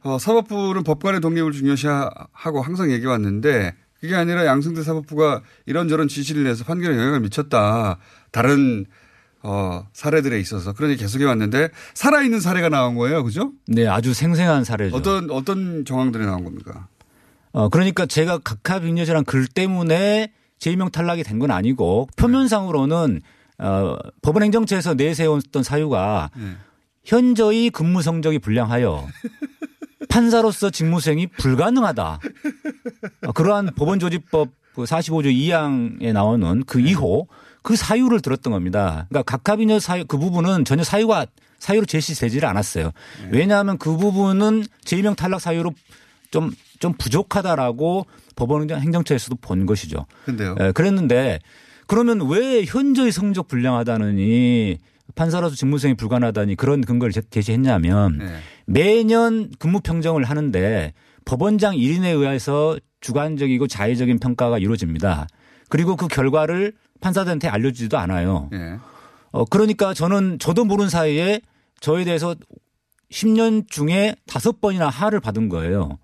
어, 0.02 0.18
사법부는 0.18 0.82
법관의 0.82 1.20
독립을 1.20 1.52
중요시하고 1.52 2.62
항상 2.62 2.90
얘기해 2.90 3.08
왔는데 3.08 3.74
그게 4.04 4.16
아니라 4.16 4.44
양승태 4.44 4.82
사법부가 4.82 5.40
이런저런 5.64 6.08
지시를 6.08 6.44
내서 6.44 6.62
판결에 6.62 6.94
영향을 6.94 7.20
미쳤다. 7.20 7.96
다른 8.32 8.84
어, 9.42 9.86
사례들에 9.94 10.38
있어서 10.40 10.74
그런 10.74 10.90
얘기 10.90 11.00
계속해 11.00 11.24
왔는데 11.24 11.70
살아있는 11.94 12.40
사례가 12.40 12.68
나온 12.68 12.96
거예요. 12.96 13.24
그죠? 13.24 13.52
네, 13.66 13.86
아주 13.86 14.12
생생한 14.12 14.64
사례죠. 14.64 14.94
어떤 14.94 15.30
어떤 15.30 15.86
정황들이 15.86 16.26
나온 16.26 16.44
겁니까? 16.44 16.86
어, 17.52 17.70
그러니까 17.70 18.04
제가 18.04 18.36
각하빈엿이란 18.38 19.24
글 19.24 19.46
때문에 19.46 20.32
재임용 20.58 20.90
탈락이 20.90 21.22
된 21.22 21.38
건 21.38 21.50
아니고 21.50 22.08
표면상으로는 22.16 23.22
어, 23.56 23.96
법원 24.20 24.42
행정처에서 24.42 24.92
내세웠던 24.94 25.62
사유가 25.62 26.28
네. 26.36 26.56
현저히 27.06 27.70
근무 27.70 28.02
성적이 28.02 28.38
불량하여 28.40 29.08
판사로서 30.14 30.70
직무 30.70 31.00
수행이 31.00 31.26
불가능하다. 31.26 32.20
어, 33.26 33.32
그러한 33.32 33.70
법원조직법 33.74 34.48
그 34.76 34.84
45조 34.84 35.26
2항에 35.26 36.12
나오는 36.12 36.62
그 36.66 36.78
2호 36.78 37.26
그 37.62 37.74
사유를 37.74 38.20
들었던 38.20 38.52
겁니다. 38.52 39.06
그러니까 39.08 39.22
각하빈녀 39.22 39.80
사유 39.80 40.04
그 40.06 40.16
부분은 40.16 40.64
전혀 40.64 40.84
사유가 40.84 41.26
사유로 41.58 41.86
제시되지를 41.86 42.48
않았어요. 42.48 42.92
왜냐하면 43.32 43.76
그 43.76 43.96
부분은 43.96 44.64
재임용 44.84 45.16
탈락 45.16 45.40
사유로 45.40 45.72
좀, 46.30 46.52
좀 46.78 46.92
부족하다라고 46.92 48.06
법원 48.36 48.70
행정처에서도 48.70 49.36
본 49.40 49.66
것이죠. 49.66 50.06
근데요. 50.26 50.54
예, 50.60 50.70
그랬는데 50.70 51.40
그러면 51.88 52.28
왜 52.28 52.64
현저히 52.64 53.10
성적 53.10 53.48
불량하다느니 53.48 54.78
판사로서 55.14 55.54
직무 55.54 55.78
수행이 55.78 55.96
불가능하다니 55.96 56.56
그런 56.56 56.80
근거를 56.80 57.12
제- 57.12 57.22
제시했냐면 57.30 58.18
네. 58.18 58.36
매년 58.66 59.50
근무 59.58 59.80
평정을 59.80 60.24
하는데 60.24 60.92
법원장 61.24 61.74
1인에 61.76 62.06
의해서 62.06 62.78
주관적이고 63.00 63.66
자의적인 63.66 64.18
평가가 64.18 64.58
이루어집니다. 64.58 65.26
그리고 65.68 65.96
그 65.96 66.08
결과를 66.08 66.72
판사들한테 67.00 67.48
알려주지도 67.48 67.98
않아요. 67.98 68.48
예. 68.54 68.78
어, 69.30 69.44
그러니까 69.44 69.92
저는 69.94 70.38
저도 70.38 70.64
모르는 70.64 70.88
사이에 70.88 71.40
저에 71.80 72.04
대해서 72.04 72.34
10년 73.10 73.68
중에 73.68 74.14
다섯 74.26 74.60
번이나 74.60 74.88
하를 74.88 75.20
받은 75.20 75.48
거예요. 75.48 75.98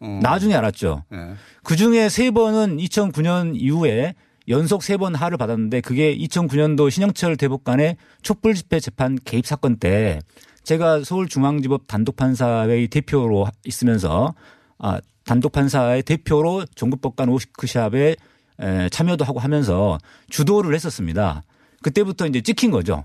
어. 0.00 0.20
나중에 0.22 0.54
알았죠. 0.54 1.04
예. 1.12 1.34
그 1.62 1.76
중에 1.76 2.08
세 2.08 2.30
번은 2.30 2.76
2009년 2.78 3.54
이후에 3.56 4.14
연속 4.48 4.82
세 4.82 4.96
번 4.96 5.14
하를 5.14 5.36
받았는데 5.38 5.80
그게 5.80 6.16
2009년도 6.16 6.90
신영철 6.90 7.36
대법관의 7.36 7.96
촛불 8.22 8.54
집회 8.54 8.78
재판 8.80 9.18
개입 9.24 9.46
사건 9.46 9.76
때 9.76 10.20
제가 10.64 11.02
서울중앙지법 11.04 11.86
단독판사회의 11.88 12.88
대표로 12.88 13.46
있으면서 13.64 14.34
아, 14.78 15.00
단독 15.24 15.52
판사의 15.52 16.02
대표로 16.02 16.64
종부법관 16.74 17.28
워크샵에 17.28 18.16
에, 18.60 18.88
참여도 18.90 19.24
하고 19.24 19.40
하면서 19.40 19.98
주도를 20.30 20.74
했었습니다. 20.74 21.42
그때부터 21.82 22.26
이제 22.26 22.40
찍힌 22.40 22.70
거죠. 22.70 23.04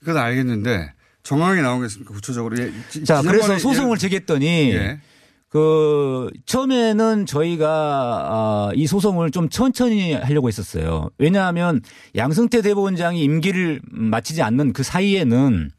그건 0.00 0.18
알겠는데 0.18 0.92
정황이 1.22 1.60
나오겠습니까 1.60 2.14
구체적으로? 2.14 2.56
예, 2.58 2.70
지- 2.88 3.04
자, 3.04 3.20
그래서 3.22 3.58
소송을 3.58 3.96
예- 3.96 4.00
제기했더니 4.00 4.46
예. 4.74 5.00
그 5.48 6.28
처음에는 6.44 7.26
저희가 7.26 7.68
아, 7.68 8.70
이 8.74 8.86
소송을 8.86 9.30
좀 9.30 9.48
천천히 9.48 10.12
하려고 10.12 10.48
했었어요. 10.48 11.10
왜냐하면 11.18 11.80
양승태 12.16 12.62
대법원장이 12.62 13.22
임기를 13.22 13.80
마치지 13.90 14.42
않는 14.42 14.72
그 14.72 14.82
사이에는 14.82 15.70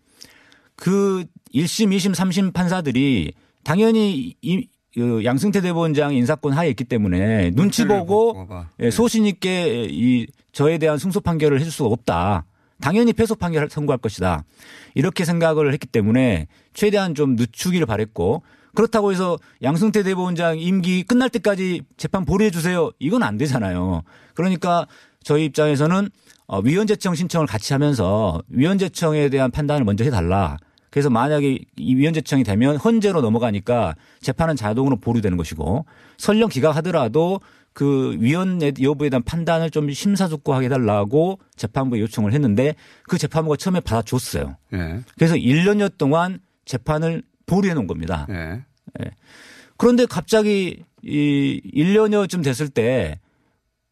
그 0.76 1.26
1심, 1.54 1.96
2심, 1.96 2.16
3심 2.16 2.54
판사들이 2.54 3.34
당연히 3.64 4.36
이, 4.42 4.68
그 4.94 5.24
양승태 5.26 5.62
대법원장 5.62 6.14
인사권 6.14 6.54
하에 6.54 6.70
있기 6.70 6.86
때문에 6.86 7.52
눈치 7.52 7.86
보고 7.86 8.48
예, 8.80 8.90
소신 8.90 9.26
있게 9.26 9.88
이 9.90 10.28
저에 10.54 10.78
대한 10.78 10.98
승소 10.98 11.20
판결을 11.22 11.60
해줄 11.60 11.72
수가 11.72 11.90
없다. 11.90 12.46
당연히 12.80 13.12
패소 13.12 13.36
판결을 13.36 13.70
선고할 13.70 13.98
것이다. 13.98 14.44
이렇게 14.96 15.26
생각을 15.26 15.74
했기 15.74 15.88
때문에 15.88 16.48
최대한 16.74 17.16
좀 17.16 17.36
늦추기를 17.36 17.86
바랬고 17.86 18.44
그렇다고 18.78 19.12
해서 19.12 19.40
양승태 19.64 20.04
대법원장 20.04 20.60
임기 20.60 21.02
끝날 21.02 21.32
때까지 21.32 21.82
재판 21.98 22.26
보류해 22.26 22.52
주세요. 22.52 22.92
이건 23.00 23.24
안 23.24 23.36
되잖아요. 23.40 24.04
그러니까 24.36 24.86
저희 25.24 25.46
입장에서는 25.46 26.10
어, 26.46 26.60
위헌재청 26.60 27.16
신청을 27.16 27.48
같이 27.48 27.74
하면서 27.74 28.40
위헌재청에 28.50 29.30
대한 29.30 29.50
판단을 29.50 29.84
먼저 29.84 30.04
해달라. 30.04 30.58
그래서 30.92 31.10
만약에 31.10 31.58
이 31.76 31.96
위헌재청이 31.96 32.44
되면 32.44 32.76
헌재로 32.76 33.22
넘어가니까 33.22 33.96
재판은 34.22 34.56
자동으로 34.56 34.98
보류되는 34.98 35.40
것이고 35.40 35.88
설령 36.20 36.50
기각하더라도 36.50 37.42
그 37.74 38.16
위헌 38.20 38.62
여부에 38.80 39.10
대한 39.10 39.24
판단을 39.24 39.72
좀 39.72 39.90
심사숙고하게 39.92 40.68
해달라고 40.68 41.40
재판부에 41.56 42.00
요청을 42.02 42.32
했는데 42.32 42.76
그 43.10 43.18
재판부가 43.18 43.56
처음에 43.56 43.80
받아줬어요. 43.80 44.56
예. 44.74 45.00
그래서 45.16 45.34
1년여 45.34 45.98
동안 45.98 46.42
재판을 46.66 47.24
보류해 47.48 47.74
놓은 47.74 47.88
겁니다. 47.88 48.28
예. 48.30 48.62
예. 49.02 49.12
그런데 49.78 50.06
갑자기 50.06 50.84
이 51.04 51.62
1년여쯤 51.74 52.44
됐을 52.44 52.70
때 52.70 53.20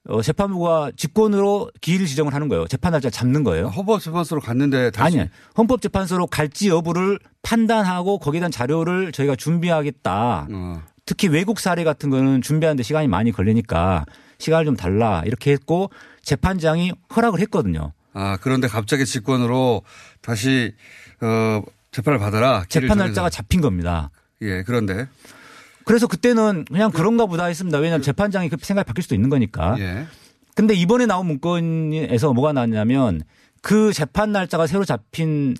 어, 0.07 0.21
재판부가 0.21 0.91
직권으로 0.95 1.71
기일 1.81 2.05
지정을 2.05 2.33
하는 2.33 2.47
거예요. 2.47 2.67
재판 2.67 2.91
날짜 2.91 3.09
잡는 3.09 3.43
거예요. 3.43 3.67
헌법재판소로 3.69 4.39
갔는데 4.39 4.91
다시 4.91 5.19
아니, 5.19 5.29
헌법재판소로 5.57 6.27
갈지 6.27 6.69
여부를 6.69 7.17
판단하고 7.41 8.19
거기에 8.19 8.41
대한 8.41 8.51
자료를 8.51 9.11
저희가 9.11 9.35
준비하겠다. 9.35 10.47
어. 10.51 10.81
특히 11.05 11.27
외국 11.27 11.59
사례 11.59 11.83
같은 11.83 12.09
거는 12.09 12.41
준비하는데 12.41 12.83
시간이 12.83 13.07
많이 13.07 13.31
걸리니까 13.31 14.05
시간을 14.37 14.65
좀 14.65 14.75
달라 14.75 15.23
이렇게 15.25 15.51
했고 15.51 15.89
재판장이 16.21 16.91
허락을 17.15 17.39
했거든요. 17.41 17.93
아 18.13 18.37
그런데 18.41 18.67
갑자기 18.67 19.05
직권으로 19.05 19.81
다시 20.21 20.73
어, 21.21 21.61
재판을 21.95 22.19
받아라. 22.19 22.65
재판. 22.67 22.97
날짜가 22.97 23.29
잡힌 23.29 23.61
겁니다. 23.61 24.11
예 24.41 24.63
그런데 24.63 25.07
그래서 25.85 26.07
그때는 26.07 26.65
그냥 26.65 26.91
그런가 26.91 27.25
보다 27.25 27.45
했습니다. 27.45 27.77
왜냐하면 27.77 28.01
재판장이 28.01 28.49
그 28.49 28.57
생각이 28.59 28.85
바뀔 28.85 29.03
수도 29.03 29.15
있는 29.15 29.29
거니까. 29.29 29.77
예. 29.79 30.05
근데 30.55 30.73
이번에 30.73 31.05
나온 31.05 31.25
문건에서 31.27 32.33
뭐가 32.33 32.51
나왔냐면 32.51 33.21
그 33.61 33.93
재판 33.93 34.33
날짜가 34.33 34.67
새로 34.67 34.83
잡힌 34.83 35.55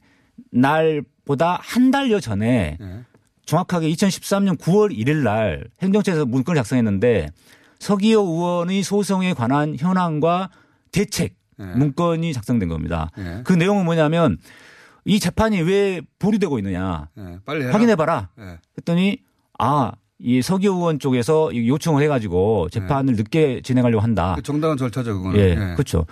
날보다 0.52 1.60
한 1.62 1.92
달여 1.92 2.20
전에 2.20 2.78
예. 2.82 3.00
정확하게 3.46 3.90
2013년 3.92 4.58
9월 4.58 4.92
1일 4.92 5.24
날 5.24 5.64
행정처에서 5.82 6.26
문건을 6.26 6.58
작성했는데 6.58 7.30
서기호 7.80 8.22
의원의 8.22 8.84
소송에 8.84 9.34
관한 9.34 9.78
현황과 9.78 10.50
대책 10.92 11.36
문건이 11.58 12.34
작성된 12.34 12.68
겁니다. 12.68 13.10
예. 13.20 13.42
그 13.46 13.54
내용은 13.54 13.86
뭐냐면 13.86 14.38
이 15.06 15.20
재판이 15.20 15.62
왜 15.62 16.02
보류되고 16.20 16.58
있느냐 16.60 17.10
예, 17.18 17.40
빨리 17.46 17.64
해라. 17.64 17.74
확인해봐라. 17.74 18.30
예. 18.40 18.58
그랬더니 18.74 19.20
아, 19.60 19.92
이 20.18 20.42
서기호 20.42 20.74
의원 20.76 21.00
쪽에서 21.00 21.52
이 21.52 21.68
요청을 21.70 22.02
해가지고 22.04 22.70
재판을 22.72 23.16
늦게 23.16 23.62
진행하려고 23.64 24.02
한다. 24.02 24.34
그 24.36 24.42
정당한 24.42 24.78
절차죠 24.78 25.14
그거는. 25.18 25.40
예, 25.40 25.50
예. 25.52 25.74
그렇죠. 25.76 26.06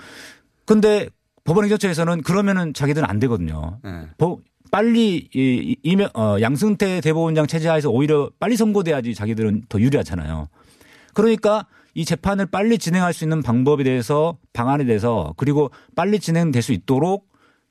근데 0.66 1.10
법원행정처에서는 1.44 2.22
그러면은 2.22 2.74
자기들은 2.74 3.10
안 3.10 3.20
되거든요. 3.20 3.80
예. 3.86 4.08
법- 4.18 4.40
빨리 4.72 5.30
이, 5.36 5.76
이, 5.84 5.98
어, 6.16 6.38
양승태 6.42 7.02
대법원장 7.02 7.46
체제하에서 7.46 7.92
오히려 7.92 8.32
빨리 8.40 8.56
선고돼야지 8.58 9.14
자기들은 9.14 9.66
더 9.70 9.80
유리하잖아요. 9.80 10.48
그러니까 11.14 11.68
이 11.94 12.06
재판을 12.06 12.48
빨리 12.48 12.80
진행할 12.80 13.14
수 13.14 13.24
있는 13.24 13.44
방법에 13.44 13.84
대해서 13.84 14.38
방안에 14.52 14.86
대해서 14.86 15.34
그리고 15.38 15.70
빨리 15.96 16.20
진행될 16.20 16.64
수 16.64 16.74
있도록 16.74 17.28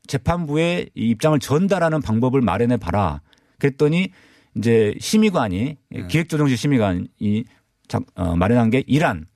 재판부에 0.06 0.86
이 0.94 1.10
입장을 1.10 1.38
전달하는 1.38 2.00
방법을 2.02 2.40
마련해 2.40 2.76
봐라. 2.78 3.20
그랬더니 3.58 4.08
이제 4.56 4.94
심의관이 5.00 5.76
기획조정실 6.08 6.56
심의관이 6.56 7.44
작- 7.88 8.02
어, 8.14 8.36
마련한 8.36 8.70
게 8.70 8.82
이란 8.86 9.26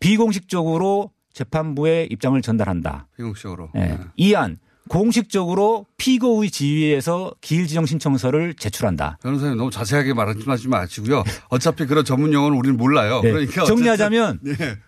비공식적으로 0.00 1.10
재판부에 1.32 2.08
입장을 2.10 2.40
전달한다. 2.40 3.08
비공식적으로. 3.16 3.70
예. 3.76 3.98
이안 4.16 4.56
공식적으로 4.88 5.84
피고의 5.98 6.50
지위에서 6.50 7.32
기일 7.40 7.66
지정 7.66 7.84
신청서를 7.86 8.54
제출한다. 8.54 9.18
변호사님 9.22 9.56
너무 9.58 9.70
자세하게 9.70 10.14
말하지 10.14 10.68
마시고요. 10.68 11.24
어차피 11.48 11.86
그런 11.86 12.04
전문 12.04 12.32
용어는 12.32 12.56
우리는 12.56 12.76
몰라요. 12.76 13.20
네. 13.22 13.32
그러니까 13.32 13.64
정리하자면 13.64 14.40
예. 14.46 14.78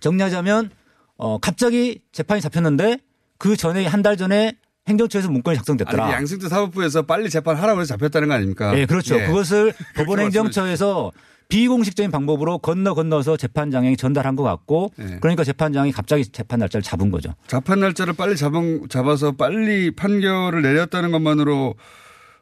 정리하자면 0.00 0.70
어 1.18 1.38
갑자기 1.38 2.00
재판이 2.12 2.40
잡혔는데 2.40 2.98
그 3.38 3.56
전에 3.56 3.86
한 3.86 4.02
달 4.02 4.16
전에 4.16 4.54
행정처에서 4.88 5.28
문건이 5.30 5.56
작성됐더라. 5.56 6.04
아니, 6.04 6.12
양승태 6.14 6.48
사법부에서 6.48 7.02
빨리 7.02 7.28
재판하라고 7.28 7.80
해서 7.80 7.88
잡혔다는 7.96 8.28
거 8.28 8.34
아닙니까? 8.34 8.70
네, 8.72 8.86
그렇죠. 8.86 9.20
예. 9.20 9.26
그것을 9.26 9.72
법원 9.96 10.20
행정처에서 10.20 11.10
비공식적인 11.48 12.10
방법으로 12.12 12.58
건너 12.58 12.94
건너서 12.94 13.36
재판장에게 13.36 13.96
전달한 13.96 14.36
것 14.36 14.42
같고 14.44 14.92
네. 14.96 15.18
그러니까 15.20 15.42
재판장이 15.44 15.90
갑자기 15.92 16.24
재판 16.26 16.58
날짜를 16.60 16.82
잡은 16.82 17.10
거죠. 17.10 17.34
재판 17.48 17.80
날짜를 17.80 18.14
빨리 18.14 18.36
잡은, 18.36 18.88
잡아서 18.88 19.32
빨리 19.32 19.90
판결을 19.92 20.62
내렸다는 20.62 21.10
것만으로 21.12 21.74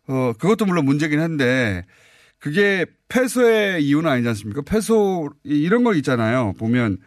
어 0.09 0.33
그것도 0.38 0.66
물론 0.66 0.85
문제긴 0.85 1.20
한데 1.20 1.85
그게 2.38 2.85
패소의 3.09 3.83
이유는 3.85 4.11
아니지 4.11 4.28
않습니까? 4.28 4.61
패소 4.62 5.30
이- 5.44 5.50
이런 5.61 5.83
거 5.85 5.94
있잖아요. 5.94 6.52
보면 6.59 6.98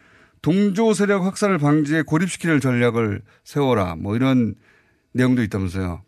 동조 0.42 0.94
세력 0.94 1.24
확산을 1.24 1.58
방지해 1.58 2.02
고립시키는 2.02 2.60
전략을 2.60 3.22
세워라. 3.44 3.96
뭐 3.96 4.16
이런 4.16 4.54
내용도 5.12 5.42
있다면서요. 5.42 6.02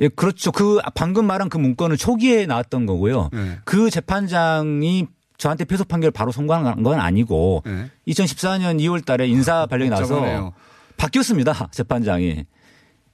예, 0.00 0.08
그렇죠. 0.08 0.50
그 0.50 0.78
방금 0.94 1.26
말한 1.26 1.48
그 1.48 1.58
문건은 1.58 1.96
초기에 1.96 2.46
나왔던 2.46 2.86
거고요. 2.86 3.30
네. 3.32 3.58
그 3.64 3.90
재판장이 3.90 5.06
저한테 5.36 5.64
패소 5.64 5.84
판결을 5.84 6.10
바로 6.10 6.32
선고한 6.32 6.82
건 6.82 7.00
아니고 7.00 7.62
네. 7.64 7.90
2014년 8.08 8.78
2월 8.80 9.04
달에 9.04 9.26
인사 9.26 9.66
발령이 9.66 9.90
나서 9.90 10.02
복잡하네요. 10.06 10.52
바뀌었습니다. 10.96 11.68
재판장이. 11.70 12.44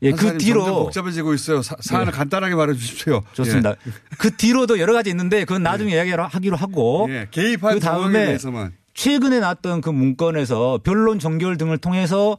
예, 0.03 0.13
그 0.13 0.37
뒤로 0.37 0.85
복잡해지고 0.85 1.35
있어요. 1.35 1.63
사, 1.63 1.75
사안을 1.81 2.09
예. 2.09 2.11
간단하게 2.11 2.55
말해 2.55 2.75
주십시오. 2.75 3.23
좋습니다. 3.33 3.71
예. 3.71 3.93
그 4.19 4.37
뒤로도 4.37 4.79
여러 4.79 4.93
가지 4.93 5.11
있는데 5.11 5.45
그건 5.45 5.63
나중에 5.63 5.95
이야기하기로 5.95 6.57
하고 6.57 7.07
예, 7.11 7.29
개입한 7.31 7.75
그 7.75 7.81
다음에 7.81 8.27
대해서만. 8.27 8.73
최근에 8.97 9.41
나왔던 9.41 9.83
그 9.83 9.91
문건에서 9.91 10.81
변론 10.83 11.19
종결 11.19 11.59
등을 11.59 11.77
통해서 11.79 12.39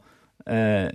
에, 0.50 0.90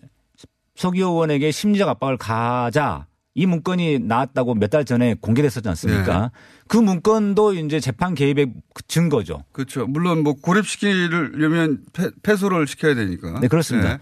서기호 0.76 1.10
의원에게 1.12 1.52
심리적 1.52 1.88
압박을 1.88 2.18
가자 2.18 3.08
이 3.36 3.46
문건이 3.48 4.00
나왔다고 4.00 4.56
몇 4.56 4.70
달 4.70 4.86
전에 4.86 5.16
공개됐었지 5.20 5.68
않습니까? 5.70 6.20
네. 6.20 6.28
그 6.68 6.78
문건도 6.78 7.54
이제 7.54 7.80
재판 7.80 8.14
개입의 8.14 8.54
증거죠. 8.88 9.44
그렇죠. 9.54 9.88
물론 9.88 10.22
뭐 10.24 10.34
고립시키려면 10.34 11.84
패, 11.94 12.10
패소를 12.22 12.68
시켜야 12.68 12.94
되니까. 12.94 13.40
네, 13.40 13.48
그렇습니다. 13.48 14.00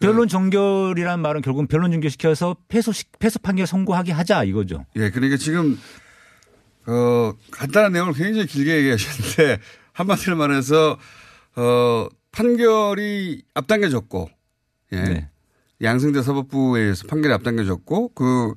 변론 0.00 0.26
종결이라는 0.28 1.20
말은 1.20 1.42
결국은 1.42 1.66
변론 1.66 1.92
종결시켜서 1.92 2.56
패소 2.68 2.92
패소 3.18 3.40
판결 3.40 3.66
선고하게 3.66 4.12
하자 4.12 4.44
이거죠. 4.44 4.86
예, 4.96 5.10
그러니까 5.10 5.36
지금 5.36 5.78
어 6.86 7.32
간단한 7.50 7.92
내용을 7.92 8.14
굉장히 8.14 8.46
길게 8.46 8.76
얘기하셨는데 8.78 9.58
한마디로 9.98 10.36
말해서 10.36 10.96
어 11.56 12.08
판결이 12.30 13.42
앞당겨졌고 13.54 14.30
예. 14.92 15.02
네. 15.02 15.28
양승태 15.82 16.22
사법부에 16.22 16.82
의해서 16.82 17.06
판결이 17.08 17.34
앞당겨졌고 17.34 18.14
그 18.14 18.54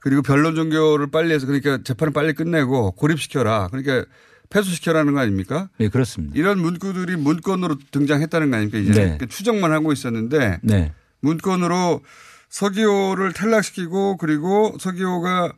그리고 0.00 0.20
변론 0.22 0.54
종결을 0.54 1.10
빨리 1.10 1.32
해서 1.32 1.46
그러니까 1.46 1.78
재판을 1.82 2.12
빨리 2.12 2.34
끝내고 2.34 2.92
고립시켜라. 2.92 3.68
그러니까 3.68 4.04
패소시켜라는 4.50 5.14
거 5.14 5.20
아닙니까? 5.20 5.70
네, 5.78 5.88
그렇습니다. 5.88 6.34
이런 6.36 6.58
문구들이 6.60 7.16
문건으로 7.16 7.76
등장했다는 7.90 8.50
거 8.50 8.56
아닙니까? 8.56 8.78
이제 8.78 9.16
네. 9.18 9.26
추정만 9.26 9.72
하고 9.72 9.92
있었는데 9.92 10.58
네. 10.62 10.92
문건으로 11.20 12.02
서기호를 12.50 13.32
탈락시키고 13.32 14.18
그리고 14.18 14.76
서기호가 14.78 15.52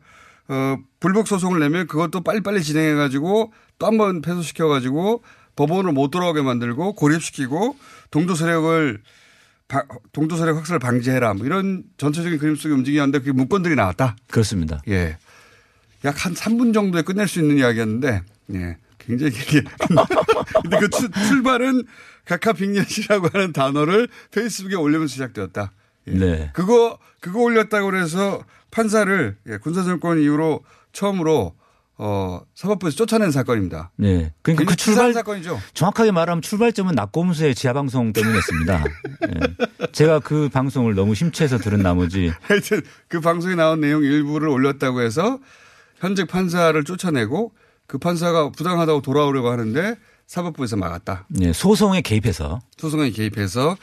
어, 0.47 0.77
불복 0.99 1.27
소송을 1.27 1.59
내면 1.59 1.87
그것도 1.87 2.21
빨리빨리 2.21 2.63
진행해 2.63 2.93
가지고 2.93 3.51
또 3.79 3.87
한 3.87 3.97
번 3.97 4.21
패소시켜가지고 4.21 5.23
법원으로 5.55 5.91
못 5.93 6.09
돌아오게 6.11 6.41
만들고 6.41 6.93
고립시키고 6.93 7.75
동조 8.11 8.35
세력을 8.35 9.01
바- 9.67 9.85
동조 10.11 10.37
세력 10.37 10.57
확산을 10.57 10.79
방지해라 10.79 11.33
뭐 11.33 11.45
이런 11.45 11.83
전체적인 11.97 12.37
그림 12.39 12.55
속에 12.55 12.73
움직이는데 12.73 13.19
그게 13.19 13.31
문건들이 13.31 13.75
나왔다. 13.75 14.15
그렇습니다. 14.29 14.81
예. 14.89 15.17
약 16.03 16.15
한 16.25 16.33
3분 16.33 16.73
정도에 16.73 17.01
끝낼 17.01 17.27
수 17.27 17.39
있는 17.39 17.57
이야기였는데, 17.57 18.21
예. 18.53 18.77
굉장히 18.99 19.31
길게. 19.31 19.63
근데 20.61 20.77
그 20.79 20.89
출, 20.89 21.09
출발은 21.11 21.83
각하 22.25 22.53
빅년이라고 22.53 23.29
하는 23.33 23.53
단어를 23.53 24.07
페이스북에 24.31 24.75
올리면서 24.75 25.11
시작되었다. 25.13 25.71
예. 26.07 26.11
네. 26.11 26.49
그거, 26.53 26.99
그거 27.21 27.39
올렸다고 27.39 27.87
그래서 27.89 28.43
판사를 28.69 29.35
예, 29.47 29.57
군사정권 29.57 30.19
이후로 30.21 30.63
처음으로 30.93 31.55
어, 31.97 32.41
사법부에서 32.55 32.97
쫓아낸 32.97 33.31
사건입니다. 33.31 33.91
네. 33.95 34.33
그러니까 34.41 34.65
그 34.69 34.75
출발 34.75 35.13
사건이죠. 35.13 35.59
정확하게 35.73 36.11
말하면 36.11 36.41
출발점은 36.41 36.93
낙고문수의 36.95 37.55
지하 37.55 37.73
방송 37.73 38.11
때문이었습니다. 38.11 38.83
예. 39.29 39.87
제가 39.93 40.19
그 40.19 40.49
방송을 40.49 40.95
너무 40.95 41.15
심취해서 41.15 41.57
들은 41.57 41.81
나머지 41.81 42.33
하여튼 42.41 42.81
그 43.07 43.21
방송에 43.21 43.55
나온 43.55 43.79
내용 43.79 44.03
일부를 44.03 44.49
올렸다고 44.49 45.01
해서 45.01 45.39
현직 45.99 46.27
판사를 46.27 46.83
쫓아내고 46.83 47.53
그 47.87 47.97
판사가 47.97 48.49
부당하다고 48.49 49.01
돌아오려고 49.01 49.49
하는데 49.49 49.95
사법부에서 50.27 50.75
막았다. 50.75 51.27
예, 51.41 51.53
소송에 51.53 52.01
개입해서 52.01 52.59
소송에 52.77 53.11
개입해서 53.11 53.77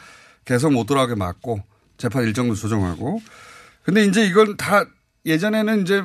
계속 0.44 0.72
못 0.72 0.84
돌아오게 0.84 1.14
막고 1.14 1.62
재판 1.96 2.24
일정도 2.24 2.54
조정하고 2.54 3.22
근데 3.84 4.04
이제 4.04 4.26
이건 4.26 4.56
다 4.56 4.84
예전에는 5.24 5.82
이제 5.82 6.02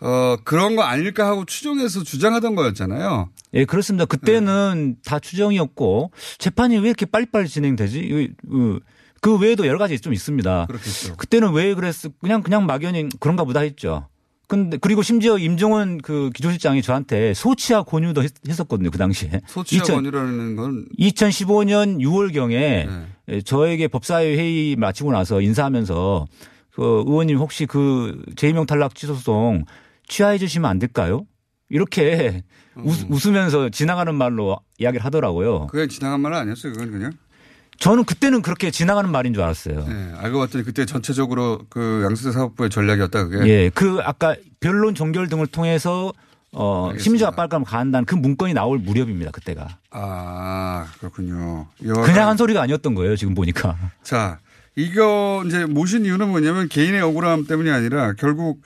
어 0.00 0.36
그런 0.44 0.76
거 0.76 0.82
아닐까 0.82 1.26
하고 1.26 1.44
추정해서 1.44 2.02
주장하던 2.02 2.54
거였잖아요. 2.54 3.30
예, 3.54 3.64
그렇습니다. 3.64 4.04
그때는 4.04 4.96
네. 4.96 5.00
다 5.04 5.18
추정이었고 5.18 6.10
재판이 6.38 6.76
왜 6.78 6.88
이렇게 6.88 7.06
빨리빨리 7.06 7.48
진행되지? 7.48 8.00
이- 8.00 8.28
그- 8.48 8.80
그 9.22 9.38
외에도 9.38 9.66
여러 9.66 9.78
가지 9.78 9.98
좀 9.98 10.12
있습니다. 10.12 10.66
그렇겠죠. 10.66 11.16
그때는 11.16 11.52
왜 11.52 11.74
그랬어? 11.74 12.10
그냥 12.20 12.42
그냥 12.42 12.66
막연히 12.66 13.08
그런가 13.18 13.44
보다 13.44 13.60
했죠. 13.60 14.06
근데 14.48 14.76
그리고 14.76 15.02
심지어 15.02 15.38
임종원 15.38 15.98
그 15.98 16.30
기조실장이 16.34 16.80
저한테 16.82 17.34
소치와 17.34 17.82
권유도 17.82 18.22
했, 18.22 18.60
었거든요 18.60 18.90
그 18.90 18.98
당시에. 18.98 19.40
소치와 19.48 19.82
2000 19.82 19.96
권유라는 19.96 20.56
건 20.56 20.86
2015년 21.00 21.98
6월 22.00 22.32
경에 22.32 22.86
네. 23.26 23.40
저에게 23.40 23.88
법사위 23.88 24.36
회의 24.36 24.76
마치고 24.76 25.10
나서 25.10 25.40
인사하면서 25.40 26.26
그 26.74 27.02
의원님 27.06 27.38
혹시 27.38 27.66
그 27.66 28.22
제2명 28.36 28.66
탈락 28.68 28.94
취소 28.94 29.14
소송 29.14 29.64
취하해 30.08 30.38
주시면 30.38 30.68
안 30.70 30.78
될까요? 30.78 31.26
이렇게 31.68 32.42
음. 32.76 32.82
웃, 32.86 33.06
웃으면서 33.10 33.68
지나가는 33.70 34.14
말로 34.14 34.58
이야기를 34.78 35.04
하더라고요. 35.04 35.66
그게 35.68 35.88
지나간 35.88 36.20
말은 36.20 36.36
아니었어요. 36.38 36.72
그건 36.72 36.90
그냥. 36.92 37.12
저는 37.78 38.04
그때는 38.04 38.40
그렇게 38.40 38.70
지나가는 38.70 39.10
말인 39.10 39.34
줄 39.34 39.42
알았어요. 39.42 39.84
네, 39.86 40.12
알고 40.16 40.38
봤더니 40.38 40.64
그때 40.64 40.86
전체적으로 40.86 41.60
그 41.68 42.02
양수대 42.04 42.32
사법부의 42.32 42.70
전략이었다 42.70 43.24
그게. 43.24 43.48
예, 43.48 43.70
그 43.70 43.98
아까 44.02 44.34
변론 44.60 44.94
종결 44.94 45.28
등을 45.28 45.46
통해서 45.46 46.12
어, 46.52 46.90
심리적 46.98 47.28
압박감을 47.28 47.66
가한다는 47.66 48.06
그 48.06 48.14
문건이 48.14 48.54
나올 48.54 48.78
무렵입니다. 48.78 49.30
그때가. 49.30 49.78
아 49.90 50.86
그렇군요. 51.00 51.66
그냥 51.78 52.28
한 52.28 52.36
소리가 52.38 52.62
아니었던 52.62 52.94
거예요. 52.94 53.14
지금 53.14 53.34
보니까. 53.34 53.76
자, 54.02 54.38
이거 54.74 55.42
이제 55.46 55.66
모신 55.66 56.06
이유는 56.06 56.28
뭐냐면 56.30 56.68
개인의 56.68 57.02
억울함 57.02 57.46
때문이 57.46 57.70
아니라 57.70 58.14
결국 58.14 58.62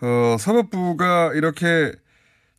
어, 0.00 0.36
사법부가 0.38 1.32
이렇게 1.34 1.92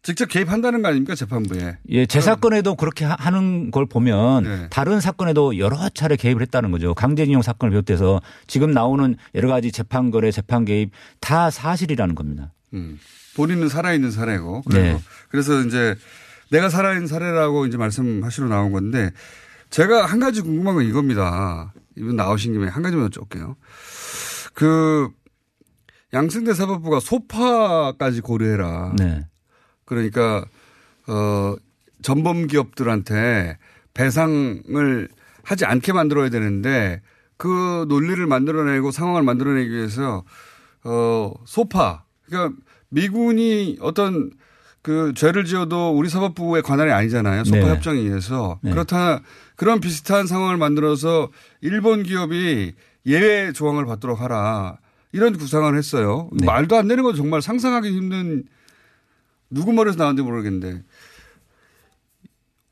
직접 0.01 0.27
개입한다는 0.27 0.81
거 0.81 0.87
아닙니까 0.87 1.13
재판부에. 1.15 1.77
예, 1.89 2.05
제 2.05 2.21
사건에도 2.21 2.75
그렇게 2.75 3.03
하- 3.05 3.15
하는 3.19 3.69
걸 3.69 3.85
보면 3.85 4.43
네. 4.43 4.67
다른 4.69 5.01
사건에도 5.01 5.57
여러 5.57 5.89
차례 5.89 6.15
개입을 6.15 6.41
했다는 6.43 6.71
거죠. 6.71 6.93
강제징용 6.93 7.41
사건을 7.41 7.71
비롯해서 7.71 8.21
지금 8.47 8.71
나오는 8.71 9.15
여러 9.35 9.49
가지 9.49 9.71
재판 9.73 10.09
거래, 10.09 10.31
재판 10.31 10.63
개입 10.63 10.91
다 11.19 11.49
사실이라는 11.51 12.15
겁니다. 12.15 12.53
음. 12.73 12.97
본인은 13.35 13.67
살아있는 13.69 14.11
사례고. 14.11 14.61
그래서, 14.69 14.97
네. 14.97 15.03
그래서 15.29 15.59
이제 15.61 15.95
내가 16.49 16.69
살아있는 16.69 17.07
사례라고 17.07 17.65
이제 17.65 17.77
말씀하시러 17.77 18.47
나온 18.47 18.71
건데 18.71 19.11
제가 19.69 20.05
한 20.05 20.19
가지 20.19 20.41
궁금한 20.41 20.75
건 20.75 20.85
이겁니다. 20.85 21.73
이분 21.97 22.15
나오신 22.15 22.53
김에 22.53 22.67
한 22.69 22.81
가지만 22.83 23.09
여쭤볼게요. 23.09 23.55
그 24.53 25.09
양승대 26.13 26.53
사법부가 26.53 26.99
소파까지 26.99 28.21
고려해라. 28.21 28.93
네. 28.97 29.25
그러니까 29.85 30.45
어 31.07 31.55
전범 32.01 32.47
기업들한테 32.47 33.57
배상을 33.93 35.09
하지 35.43 35.65
않게 35.65 35.93
만들어야 35.93 36.29
되는데 36.29 37.01
그 37.37 37.85
논리를 37.89 38.25
만들어내고 38.25 38.91
상황을 38.91 39.23
만들어내기 39.23 39.69
위해서 39.71 40.23
어 40.83 41.33
소파 41.45 42.03
그러니까 42.25 42.55
미군이 42.89 43.77
어떤 43.81 44.31
그 44.81 45.13
죄를 45.15 45.45
지어도 45.45 45.91
우리 45.95 46.09
사법부의 46.09 46.63
관할이 46.63 46.91
아니잖아요. 46.91 47.43
소파 47.43 47.59
네. 47.59 47.69
협정에 47.69 47.99
의해서 47.99 48.59
네. 48.61 48.71
그렇다 48.71 49.21
그런 49.55 49.79
비슷한 49.79 50.25
상황을 50.25 50.57
만들어서 50.57 51.29
일본 51.61 52.03
기업이 52.03 52.73
예외 53.05 53.51
조항을 53.51 53.85
받도록 53.85 54.21
하라 54.21 54.77
이런 55.11 55.37
구상을 55.37 55.75
했어요. 55.75 56.29
네. 56.33 56.45
말도 56.45 56.75
안 56.75 56.87
되는 56.87 57.03
건 57.03 57.15
정말 57.15 57.41
상상하기 57.41 57.89
힘든 57.89 58.43
누구 59.49 59.73
머리에서 59.73 59.97
나왔는지 59.97 60.23
모르겠는데 60.23 60.83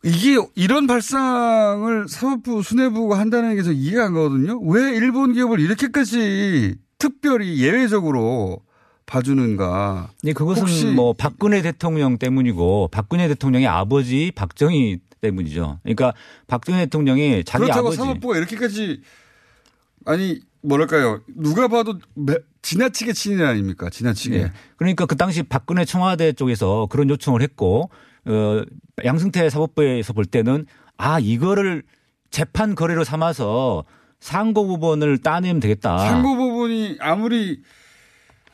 이게 0.03 0.37
이런 0.55 0.87
발상을 0.87 2.07
사법부 2.07 2.61
수뇌부가 2.61 3.17
한다는 3.19 3.55
게저 3.55 3.71
이해가 3.71 4.05
안 4.05 4.13
가거든요. 4.13 4.59
왜 4.61 4.95
일본 4.95 5.33
기업을 5.33 5.59
이렇게까지 5.59 6.75
특별히 6.99 7.61
예외적으로 7.61 8.61
봐주는가? 9.05 10.11
네, 10.21 10.33
그것은 10.33 10.95
뭐 10.95 11.13
박근혜 11.13 11.61
대통령 11.61 12.17
때문이고 12.17 12.89
박근혜 12.91 13.27
대통령의 13.27 13.67
아버지 13.67 14.31
박정희 14.35 14.99
때문이죠. 15.21 15.79
그러니까 15.83 16.13
박정희 16.47 16.79
대통령이 16.85 17.43
자기 17.43 17.63
그렇다고 17.63 17.87
아버지 17.87 17.97
사법부가 17.97 18.37
이렇게까지 18.37 19.01
아니 20.05 20.41
뭐랄까요? 20.67 21.21
누가 21.27 21.67
봐도 21.67 21.97
매- 22.15 22.35
지나치게 22.61 23.13
친일 23.13 23.45
아닙니까? 23.45 23.89
지나치게. 23.89 24.35
예. 24.37 24.51
그러니까 24.75 25.05
그 25.05 25.15
당시 25.15 25.43
박근혜 25.43 25.85
청와대 25.85 26.33
쪽에서 26.33 26.87
그런 26.89 27.09
요청을 27.09 27.41
했고 27.41 27.89
어 28.25 28.61
양승태 29.05 29.49
사법부에서 29.49 30.13
볼 30.13 30.25
때는 30.25 30.65
아 30.97 31.19
이거를 31.19 31.83
재판 32.31 32.75
거래로 32.75 33.03
삼아서 33.05 33.85
상고 34.19 34.67
부분을 34.67 35.19
따내면 35.19 35.59
되겠다. 35.61 35.97
상고 35.99 36.35
부분이 36.35 36.97
아무리 36.99 37.61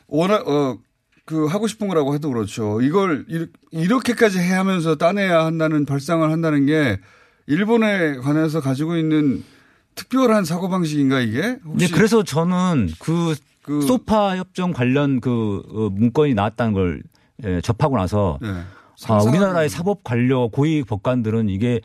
워낙 0.06 0.46
어그 0.46 1.46
하고 1.46 1.66
싶은 1.66 1.88
거라고 1.88 2.14
해도 2.14 2.28
그렇죠. 2.28 2.80
이걸 2.82 3.26
이렇게까지 3.72 4.38
해 4.38 4.52
하면서 4.52 4.96
따내야 4.96 5.44
한다는 5.44 5.84
발상을 5.86 6.30
한다는 6.30 6.66
게 6.66 7.00
일본에 7.46 8.16
관해서 8.18 8.60
가지고 8.60 8.96
있는 8.96 9.42
특별한 9.94 10.44
사고 10.44 10.68
방식인가 10.68 11.20
이게? 11.20 11.58
네, 11.64 11.88
그래서 11.92 12.22
저는 12.22 12.90
그, 12.98 13.34
그 13.62 13.82
소파 13.82 14.36
협정 14.36 14.72
관련 14.72 15.20
그 15.20 15.62
어, 15.70 15.90
문건이 15.90 16.34
나왔다는 16.34 16.72
걸 16.72 17.02
예, 17.44 17.60
접하고 17.60 17.96
나서 17.96 18.38
네. 18.40 18.48
아, 19.08 19.22
우리나라의 19.22 19.68
사법 19.68 20.04
관료 20.04 20.48
고위 20.48 20.82
법관들은 20.84 21.48
이게 21.48 21.80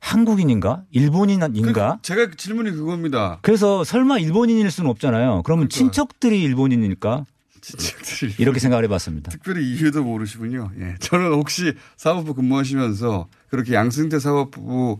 한국인인가 0.00 0.84
일본인인가? 0.92 1.98
제가 2.02 2.30
질문이 2.36 2.70
그겁니다. 2.72 3.38
그래서 3.42 3.82
설마 3.82 4.18
일본인일 4.18 4.70
수는 4.70 4.88
없잖아요. 4.90 5.42
그러면 5.44 5.68
친척들이 5.68 6.42
일본인일까? 6.42 7.24
친척들이 7.60 8.34
이렇게 8.38 8.60
생각을 8.60 8.84
해봤습니다. 8.84 9.32
특별히 9.32 9.68
이유도 9.72 10.04
모르시군요. 10.04 10.70
예. 10.78 10.94
저는 11.00 11.32
혹시 11.32 11.74
사법부 11.96 12.34
근무하시면서 12.34 13.26
그렇게 13.50 13.74
양승태 13.74 14.20
사법부, 14.20 14.98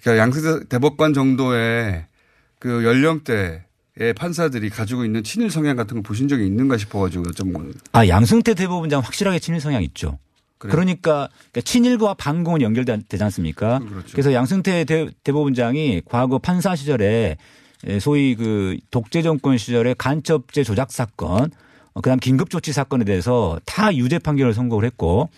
그러니까 0.00 0.22
양승태 0.22 0.68
대법관 0.68 1.14
정도의 1.14 2.06
그 2.58 2.84
연령대의 2.84 4.14
판사들이 4.16 4.70
가지고 4.70 5.04
있는 5.04 5.22
친일 5.22 5.50
성향 5.50 5.76
같은 5.76 5.94
걸 5.96 6.02
보신 6.02 6.28
적이 6.28 6.46
있는가 6.46 6.76
싶어가지고 6.76 7.24
여쭤본 7.24 7.52
겁니다. 7.52 7.80
아 7.92 8.06
양승태 8.06 8.54
대법원장 8.54 9.00
확실하게 9.00 9.38
친일 9.38 9.60
성향 9.60 9.82
있죠. 9.82 10.18
그래요? 10.58 10.72
그러니까 10.72 11.28
친일과 11.64 12.14
반공은 12.14 12.60
연결되지 12.60 13.22
않습니까? 13.24 13.78
그렇죠. 13.78 14.08
그래서 14.12 14.32
양승태 14.34 14.84
대, 14.84 15.08
대법원장이 15.24 16.02
과거 16.04 16.38
판사 16.38 16.76
시절에 16.76 17.38
소위 18.00 18.34
그 18.34 18.76
독재 18.90 19.22
정권 19.22 19.56
시절에 19.56 19.94
간첩죄 19.96 20.64
조작 20.64 20.92
사건, 20.92 21.50
어, 21.94 22.00
그다음 22.02 22.18
긴급 22.18 22.50
조치 22.50 22.74
사건에 22.74 23.04
대해서 23.04 23.58
다 23.64 23.94
유죄 23.94 24.18
판결을 24.18 24.52
선고를 24.52 24.86
했고 24.86 25.30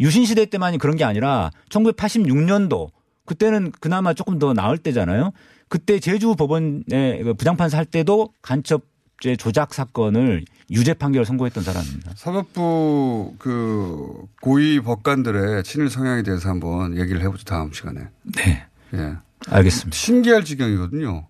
유신 0.00 0.24
시대 0.24 0.44
때만이 0.44 0.78
그런 0.78 0.96
게 0.96 1.04
아니라 1.04 1.50
1986년도 1.70 2.88
그때는 3.26 3.72
그나마 3.80 4.14
조금 4.14 4.38
더 4.38 4.52
나을 4.52 4.78
때잖아요. 4.78 5.32
그때 5.68 5.98
제주 5.98 6.34
법원에 6.34 7.22
그 7.22 7.34
부장판사 7.34 7.78
할 7.78 7.84
때도 7.84 8.32
간첩죄 8.42 9.36
조작 9.38 9.74
사건을 9.74 10.44
유죄 10.70 10.94
판결 10.94 11.24
선고했던 11.24 11.64
사람입니다. 11.64 12.12
사법부 12.16 13.34
그 13.38 14.26
고위 14.40 14.80
법관들의 14.80 15.64
친일 15.64 15.90
성향에 15.90 16.22
대해서 16.22 16.48
한번 16.48 16.96
얘기를 16.98 17.20
해보죠 17.22 17.44
다음 17.44 17.72
시간에. 17.72 18.08
네. 18.36 18.66
예. 18.94 19.14
알겠습니다. 19.48 19.96
신기할 19.96 20.44
지경이거든요. 20.44 21.26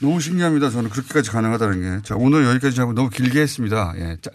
너무 0.00 0.20
신기합니다. 0.20 0.68
저는 0.70 0.90
그렇게까지 0.90 1.30
가능하다는 1.30 1.80
게. 1.80 2.02
자, 2.02 2.16
오늘 2.16 2.44
여기까지 2.44 2.80
하고 2.80 2.92
너무 2.92 3.08
길게 3.08 3.40
했습니다. 3.40 3.94
예. 3.96 4.16
자, 4.20 4.30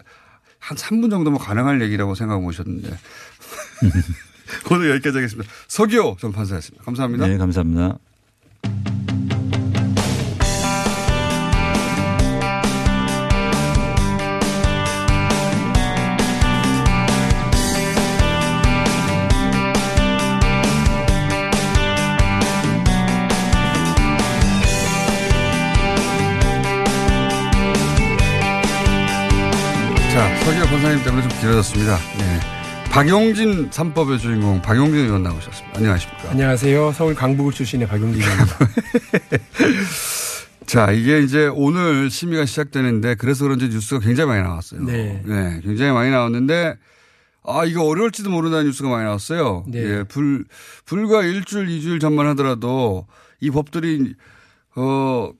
한 0.58 0.76
3분 0.76 1.10
정도면 1.10 1.38
가능할 1.38 1.80
얘기라고 1.82 2.14
생각하고 2.14 2.46
오셨는데. 2.46 2.88
오늘 4.70 4.90
여기까지 4.90 5.16
하겠습니다. 5.16 5.50
서기호 5.68 6.16
전 6.20 6.32
판사였습니다. 6.32 6.84
감사합니다. 6.84 7.26
네, 7.26 7.36
감사합니다. 7.38 7.98
자, 30.12 30.44
서기호 30.44 30.66
판사님 30.66 31.02
때문에 31.04 31.26
좀 31.26 31.40
길어졌습니다. 31.40 31.96
네. 32.18 32.61
박용진 32.92 33.70
3법의 33.70 34.18
주인공 34.18 34.60
박용진 34.60 35.06
의원 35.06 35.22
나오셨습니다. 35.22 35.78
안녕하십니까. 35.78 36.30
안녕하세요. 36.30 36.92
서울 36.92 37.14
강북구 37.14 37.50
출신의 37.50 37.88
박용진입니다. 37.88 38.58
자, 40.66 40.92
이게 40.92 41.20
이제 41.20 41.46
오늘 41.54 42.10
심의가 42.10 42.44
시작되는데 42.44 43.14
그래서 43.14 43.44
그런지 43.44 43.70
뉴스가 43.70 44.00
굉장히 44.00 44.28
많이 44.28 44.42
나왔어요. 44.42 44.84
네. 44.84 45.22
굉장히 45.64 45.92
많이 45.92 46.10
나왔는데 46.10 46.76
아, 47.44 47.64
이거 47.64 47.82
어려울지도 47.84 48.28
모른다는 48.28 48.66
뉴스가 48.66 48.90
많이 48.90 49.04
나왔어요. 49.04 49.64
네. 49.68 49.78
예, 49.78 50.04
불, 50.04 50.44
불과 50.84 51.22
일주일, 51.22 51.70
이주일 51.70 51.98
전만 51.98 52.26
하더라도 52.28 53.06
이 53.40 53.50
법들이, 53.50 54.14
어, 54.76 55.32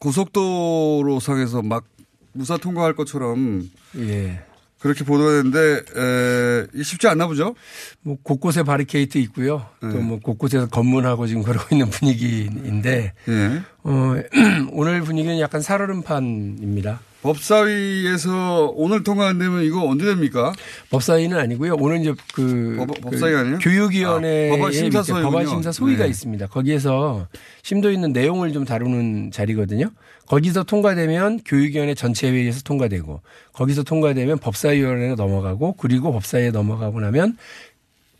고속도로 0.00 1.20
상에서 1.20 1.62
막 1.62 1.84
무사 2.32 2.56
통과할 2.56 2.94
것처럼 2.94 3.70
예. 3.98 4.42
그렇게 4.82 5.04
보도했는데, 5.04 5.58
에, 5.96 6.66
이게 6.74 6.82
쉽지 6.82 7.06
않나 7.06 7.28
보죠? 7.28 7.54
뭐 8.02 8.16
곳곳에 8.22 8.64
바리케이트 8.64 9.18
있고요. 9.18 9.64
네. 9.80 9.90
또뭐 9.90 10.18
곳곳에서 10.20 10.66
검문하고 10.68 11.26
지금 11.28 11.42
그러고 11.42 11.68
있는 11.72 11.88
분위기인데 11.88 13.12
예. 13.28 13.62
어, 13.84 14.14
오늘 14.72 15.02
분위기는 15.02 15.38
약간 15.38 15.60
살얼음판입니다. 15.60 17.00
법사위에서 17.22 18.72
오늘 18.76 19.02
통과 19.02 19.28
안 19.28 19.38
되면 19.38 19.62
이거 19.62 19.86
언제 19.86 20.04
됩니까? 20.04 20.52
법사위는 20.90 21.38
아니고요. 21.38 21.76
오늘 21.78 22.00
이제 22.00 22.14
그, 22.34 22.74
법- 22.78 22.94
그 22.94 23.00
법사위 23.00 23.34
아니에요? 23.34 23.58
교육위원회 23.58 24.50
아, 24.52 24.56
법안 24.56 24.72
심사 24.72 25.02
소위군요. 25.02 25.30
법안 25.30 25.46
심사 25.46 25.72
소위가 25.72 26.04
네. 26.04 26.10
있습니다. 26.10 26.46
거기에서 26.48 27.28
심도 27.62 27.90
있는 27.90 28.12
내용을 28.12 28.52
좀 28.52 28.64
다루는 28.64 29.30
자리거든요. 29.30 29.90
거기서 30.26 30.64
통과되면 30.64 31.40
교육위원회 31.44 31.94
전체 31.94 32.30
회의에서 32.30 32.62
통과되고 32.62 33.20
거기서 33.52 33.82
통과되면 33.82 34.38
법사위원회로 34.38 35.14
넘어가고 35.16 35.74
그리고 35.74 36.12
법사위에 36.12 36.50
넘어가고 36.50 37.00
나면 37.00 37.36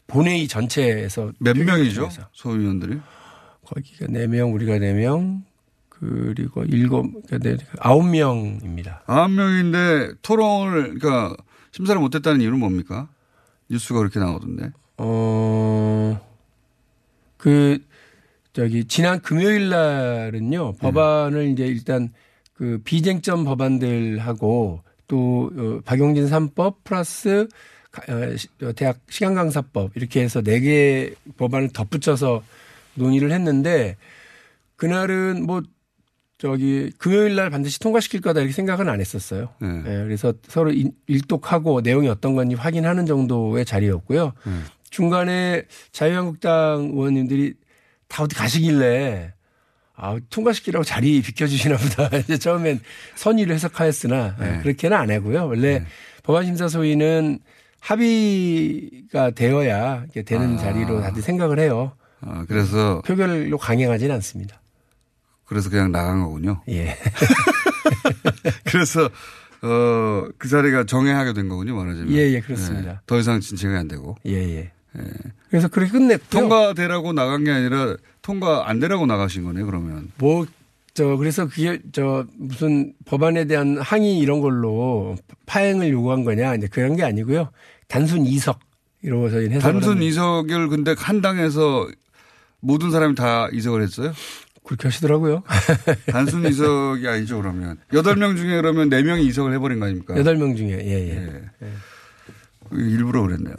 본회의 0.07 0.47
전체에서 0.47 1.33
몇 1.39 1.57
명이죠? 1.57 2.09
소위원들이? 2.33 2.99
거기가 3.65 4.07
4명, 4.07 4.53
우리가 4.53 4.75
4명, 4.79 5.43
그리고 6.07 6.65
일곱, 6.65 7.03
그러니까 7.27 7.39
네, 7.39 7.57
아홉 7.79 8.05
명입니다. 8.09 9.03
아홉 9.07 9.31
명인데 9.31 10.15
토론을, 10.23 10.99
그러니까 10.99 11.37
심사를 11.71 12.01
못했다는 12.01 12.41
이유는 12.41 12.59
뭡니까? 12.59 13.09
뉴스가 13.71 14.01
그렇게 14.01 14.19
나오던데. 14.19 14.73
어, 14.99 16.21
그, 17.37 17.79
저기, 18.53 18.85
지난 18.87 19.21
금요일 19.21 19.69
날은요, 19.69 20.75
법안을 20.79 21.49
이제 21.51 21.67
일단 21.67 22.13
그 22.55 22.81
비쟁점 22.85 23.45
법안들하고 23.45 24.81
또 25.07 25.51
어, 25.57 25.81
박용진 25.85 26.27
3법 26.27 26.83
플러스 26.85 27.47
가- 27.93 28.03
어, 28.13 28.37
시- 28.37 28.49
어, 28.63 28.73
대학 28.73 28.99
시간 29.09 29.35
강사법 29.35 29.97
이렇게 29.97 30.21
해서 30.23 30.43
네 30.43 30.61
개 30.61 31.15
법안을 31.37 31.71
덧붙여서 31.73 32.43
논의를 32.95 33.31
했는데 33.33 33.97
그날은 34.77 35.45
뭐 35.47 35.63
저기 36.47 36.91
금요일 36.99 37.37
날 37.37 37.51
반드시 37.51 37.79
통과시킬 37.79 38.21
거다 38.21 38.41
이렇게 38.41 38.53
생각은 38.53 38.89
안 38.89 38.99
했었어요. 39.01 39.51
네. 39.61 39.69
예, 39.87 40.03
그래서 40.03 40.35
서로 40.49 40.73
일- 40.73 40.91
일독하고 41.07 41.83
내용이 41.83 42.09
어떤 42.09 42.35
건지 42.35 42.57
확인하는 42.57 43.07
정도의 43.07 43.65
자리였고요. 43.65 44.33
네. 44.45 44.53
중간에 44.91 45.63
자유한국당 45.93 46.91
의원님들이 46.95 47.55
다 48.09 48.25
어디 48.25 48.35
가시길래 48.35 49.35
아, 49.95 50.19
통과시키라고 50.31 50.83
자리 50.85 51.23
비켜주시나 51.23 51.77
보다. 51.77 52.11
이제 52.19 52.37
처음엔 52.37 52.81
선의를 53.15 53.55
해석하였으나 53.55 54.37
예, 54.41 54.45
네. 54.45 54.59
그렇게는 54.63 54.97
안 54.97 55.13
하고요. 55.13 55.47
원래 55.47 55.85
법안심사 56.25 56.67
소위는 56.67 57.39
합의가 57.79 59.31
되어야 59.31 60.07
되는 60.25 60.55
아. 60.55 60.59
자리로 60.59 61.01
다들 61.03 61.23
생각을 61.23 61.61
해요. 61.61 61.93
아, 62.21 62.45
그래서. 62.49 63.01
표결로 63.05 63.59
강행하지는 63.59 64.13
않습니다. 64.17 64.61
그래서 65.53 65.71
그냥 65.71 65.93
나간 65.93 66.23
거군요. 66.23 66.63
예. 66.69 66.97
그래서, 68.65 69.05
어, 69.63 70.25
그 70.39 70.49
자리가 70.49 70.85
정회하게 70.85 71.35
된 71.35 71.49
거군요, 71.49 71.77
말하자면. 71.77 72.13
예, 72.13 72.33
예, 72.33 72.41
그렇습니다. 72.41 72.93
네. 72.93 72.99
더 73.07 73.19
이상 73.19 73.41
진행이 73.41 73.79
안 73.79 73.89
되고. 73.89 74.17
예, 74.27 74.33
예. 74.33 74.73
그래서 75.51 75.69
그렇게 75.69 75.93
끝냈고요. 75.93 76.29
통과되라고 76.29 77.13
나간 77.13 77.45
게 77.45 77.51
아니라 77.51 77.97
통과 78.21 78.69
안 78.69 78.81
되라고 78.81 79.07
나가신 79.07 79.45
거네, 79.45 79.63
그러면. 79.63 80.11
뭐, 80.19 80.47
저, 80.95 81.17
그래서 81.17 81.47
그게, 81.47 81.81
저, 81.93 82.27
무슨 82.37 82.93
법안에 83.05 83.47
대한 83.47 83.79
항의 83.79 84.19
이런 84.19 84.41
걸로 84.41 85.17
파행을 85.47 85.91
요구한 85.91 86.25
거냐, 86.25 86.55
이제 86.55 86.67
그런 86.67 86.97
게 86.97 87.05
아니고요. 87.05 87.51
단순 87.89 88.27
이석, 88.27 88.61
이러고 89.03 89.31
저희는 89.31 89.57
해석을 89.57 89.73
단순. 89.81 90.03
이석을 90.03 90.69
근데 90.69 90.95
한 90.97 91.21
당에서 91.21 91.89
모든 92.61 92.91
사람이 92.91 93.15
다 93.15 93.49
이석을 93.53 93.83
했어요? 93.83 94.13
그렇게 94.65 94.89
하시더라고요. 94.89 95.43
단순 96.11 96.45
이석이 96.47 97.07
아니죠, 97.09 97.41
그러면. 97.41 97.79
여덟 97.93 98.17
명 98.17 98.37
중에 98.37 98.57
그러면 98.57 98.89
네 98.89 99.03
명이 99.03 99.27
이석을 99.27 99.53
해버린 99.55 99.81
거 99.81 99.87
아닙니까? 99.87 100.17
여덟 100.17 100.37
명 100.37 100.55
중에, 100.57 100.69
예, 100.71 101.17
예. 101.63 101.73
일부러 102.71 103.23
그랬네요. 103.23 103.55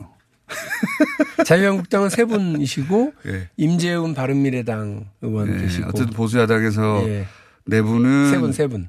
자유한국당은 1.46 2.10
세 2.10 2.26
분이시고, 2.26 3.14
예. 3.28 3.50
임재훈 3.58 4.14
바른미래당 4.14 5.06
의원 5.22 5.54
예, 5.56 5.62
계시고. 5.64 5.90
어쨌든 5.90 6.14
보수야당에서 6.14 7.04
예. 7.10 7.28
네 7.66 7.82
분은 7.82 8.32
세 8.32 8.38
분, 8.40 8.52
세 8.54 8.68
분. 8.68 8.88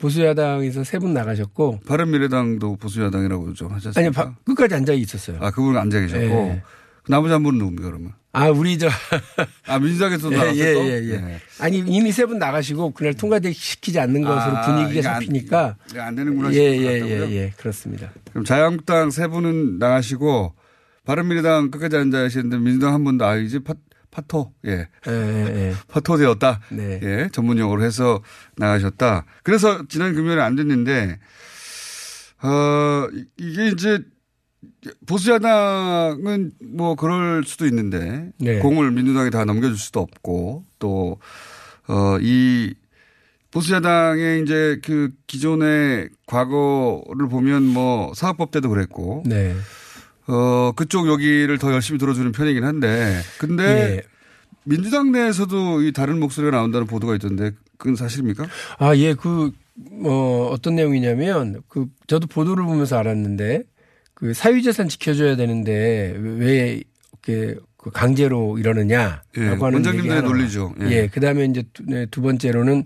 보수야당에서 0.00 0.84
세 0.84 0.98
분 0.98 1.14
나가셨고. 1.14 1.80
바른미래당도 1.86 2.76
보수야당이라고 2.76 3.52
좀 3.54 3.70
하셨습니까? 3.72 4.00
아니요, 4.00 4.10
바- 4.10 4.34
끝까지 4.44 4.74
앉아 4.74 4.92
있었어요. 4.94 5.38
아, 5.40 5.50
그분은 5.50 5.78
앉아 5.80 6.00
계셨고. 6.00 6.24
예. 6.24 6.62
나머지 7.08 7.32
한 7.32 7.42
분은 7.42 7.58
누굽니까, 7.58 7.88
그러면? 7.88 8.12
아, 8.34 8.48
우리 8.48 8.78
저. 8.78 8.88
아, 9.66 9.78
민주당에서도 9.78 10.32
예, 10.32 10.36
나갔을 10.38 10.58
예, 10.58 10.74
거? 10.74 10.80
예, 10.86 11.10
예. 11.10 11.40
아니, 11.60 11.78
이미 11.86 12.12
세 12.12 12.24
분 12.24 12.38
나가시고 12.38 12.92
그날 12.92 13.12
통과시키지 13.14 14.00
않는 14.00 14.22
것으로 14.22 14.56
아, 14.56 14.60
분위기가 14.62 15.10
안- 15.16 15.20
잡히니까. 15.20 15.76
이게 15.90 16.00
안 16.00 16.14
되는구나 16.14 16.52
예, 16.54 16.56
예? 16.58 17.00
예, 17.02 17.30
예. 17.30 17.52
그렇습니다. 17.58 18.10
그럼 18.30 18.44
자유한국당 18.44 19.10
세 19.10 19.26
분은 19.28 19.78
나가시고 19.78 20.54
바른미래당 21.04 21.70
끝까지 21.70 21.96
앉아 21.96 22.22
계시는데 22.22 22.58
민주당 22.58 22.94
한 22.94 23.04
분도 23.04 23.26
아 23.26 23.36
이제 23.36 23.58
파, 23.58 23.74
파토 24.10 24.52
예, 24.66 24.88
파토 25.88 26.16
되었다 26.16 26.60
네. 26.70 27.00
예 27.02 27.28
전문 27.32 27.58
용어로 27.58 27.82
해서 27.82 28.22
나가셨다. 28.56 29.26
그래서 29.42 29.84
지난 29.88 30.14
금요일에 30.14 30.40
안 30.40 30.54
됐는데 30.56 31.18
어 32.42 33.08
이- 33.12 33.24
이게 33.36 33.68
이제 33.68 33.98
보수야당은 35.06 36.52
뭐 36.74 36.94
그럴 36.94 37.44
수도 37.44 37.66
있는데 37.66 38.30
네. 38.38 38.58
공을 38.58 38.90
민주당이 38.90 39.30
다 39.30 39.44
넘겨줄 39.44 39.76
수도 39.76 40.00
없고 40.00 40.64
또 40.78 41.18
어 41.88 42.18
이 42.20 42.74
보수야당의 43.50 44.42
이제 44.42 44.80
그 44.84 45.10
기존의 45.26 46.08
과거를 46.26 47.28
보면 47.28 47.64
뭐 47.64 48.12
사업법 48.14 48.50
때도 48.50 48.70
그랬고 48.70 49.22
네. 49.26 49.54
어, 50.26 50.72
그쪽 50.76 51.08
여기를 51.08 51.58
더 51.58 51.72
열심히 51.72 51.98
들어주는 51.98 52.30
편이긴 52.32 52.64
한데, 52.64 53.20
근데 53.38 53.64
예. 53.96 54.02
민주당 54.64 55.10
내에서도 55.10 55.82
이 55.82 55.92
다른 55.92 56.20
목소리가 56.20 56.56
나온다는 56.56 56.86
보도가 56.86 57.16
있던데, 57.16 57.50
그건 57.76 57.96
사실입니까? 57.96 58.46
아, 58.78 58.96
예, 58.96 59.14
그, 59.14 59.50
어, 60.04 60.48
어떤 60.52 60.76
내용이냐면, 60.76 61.62
그, 61.66 61.86
저도 62.06 62.28
보도를 62.28 62.64
보면서 62.64 62.96
알았는데, 62.96 63.64
그 64.22 64.32
사유재산 64.34 64.88
지켜줘야 64.88 65.34
되는데, 65.34 66.14
왜, 66.16 66.80
이렇게, 67.26 67.56
그 67.76 67.90
강제로 67.90 68.56
이러느냐. 68.56 69.20
예, 69.36 69.40
라고 69.46 69.66
하는 69.66 69.78
원장님들의. 69.78 70.22
논리죠. 70.22 70.72
예. 70.82 70.90
예. 70.92 71.08
그 71.12 71.18
다음에 71.18 71.44
이제 71.46 71.64
두, 71.72 71.82
네, 71.84 72.06
두 72.06 72.22
번째로는 72.22 72.84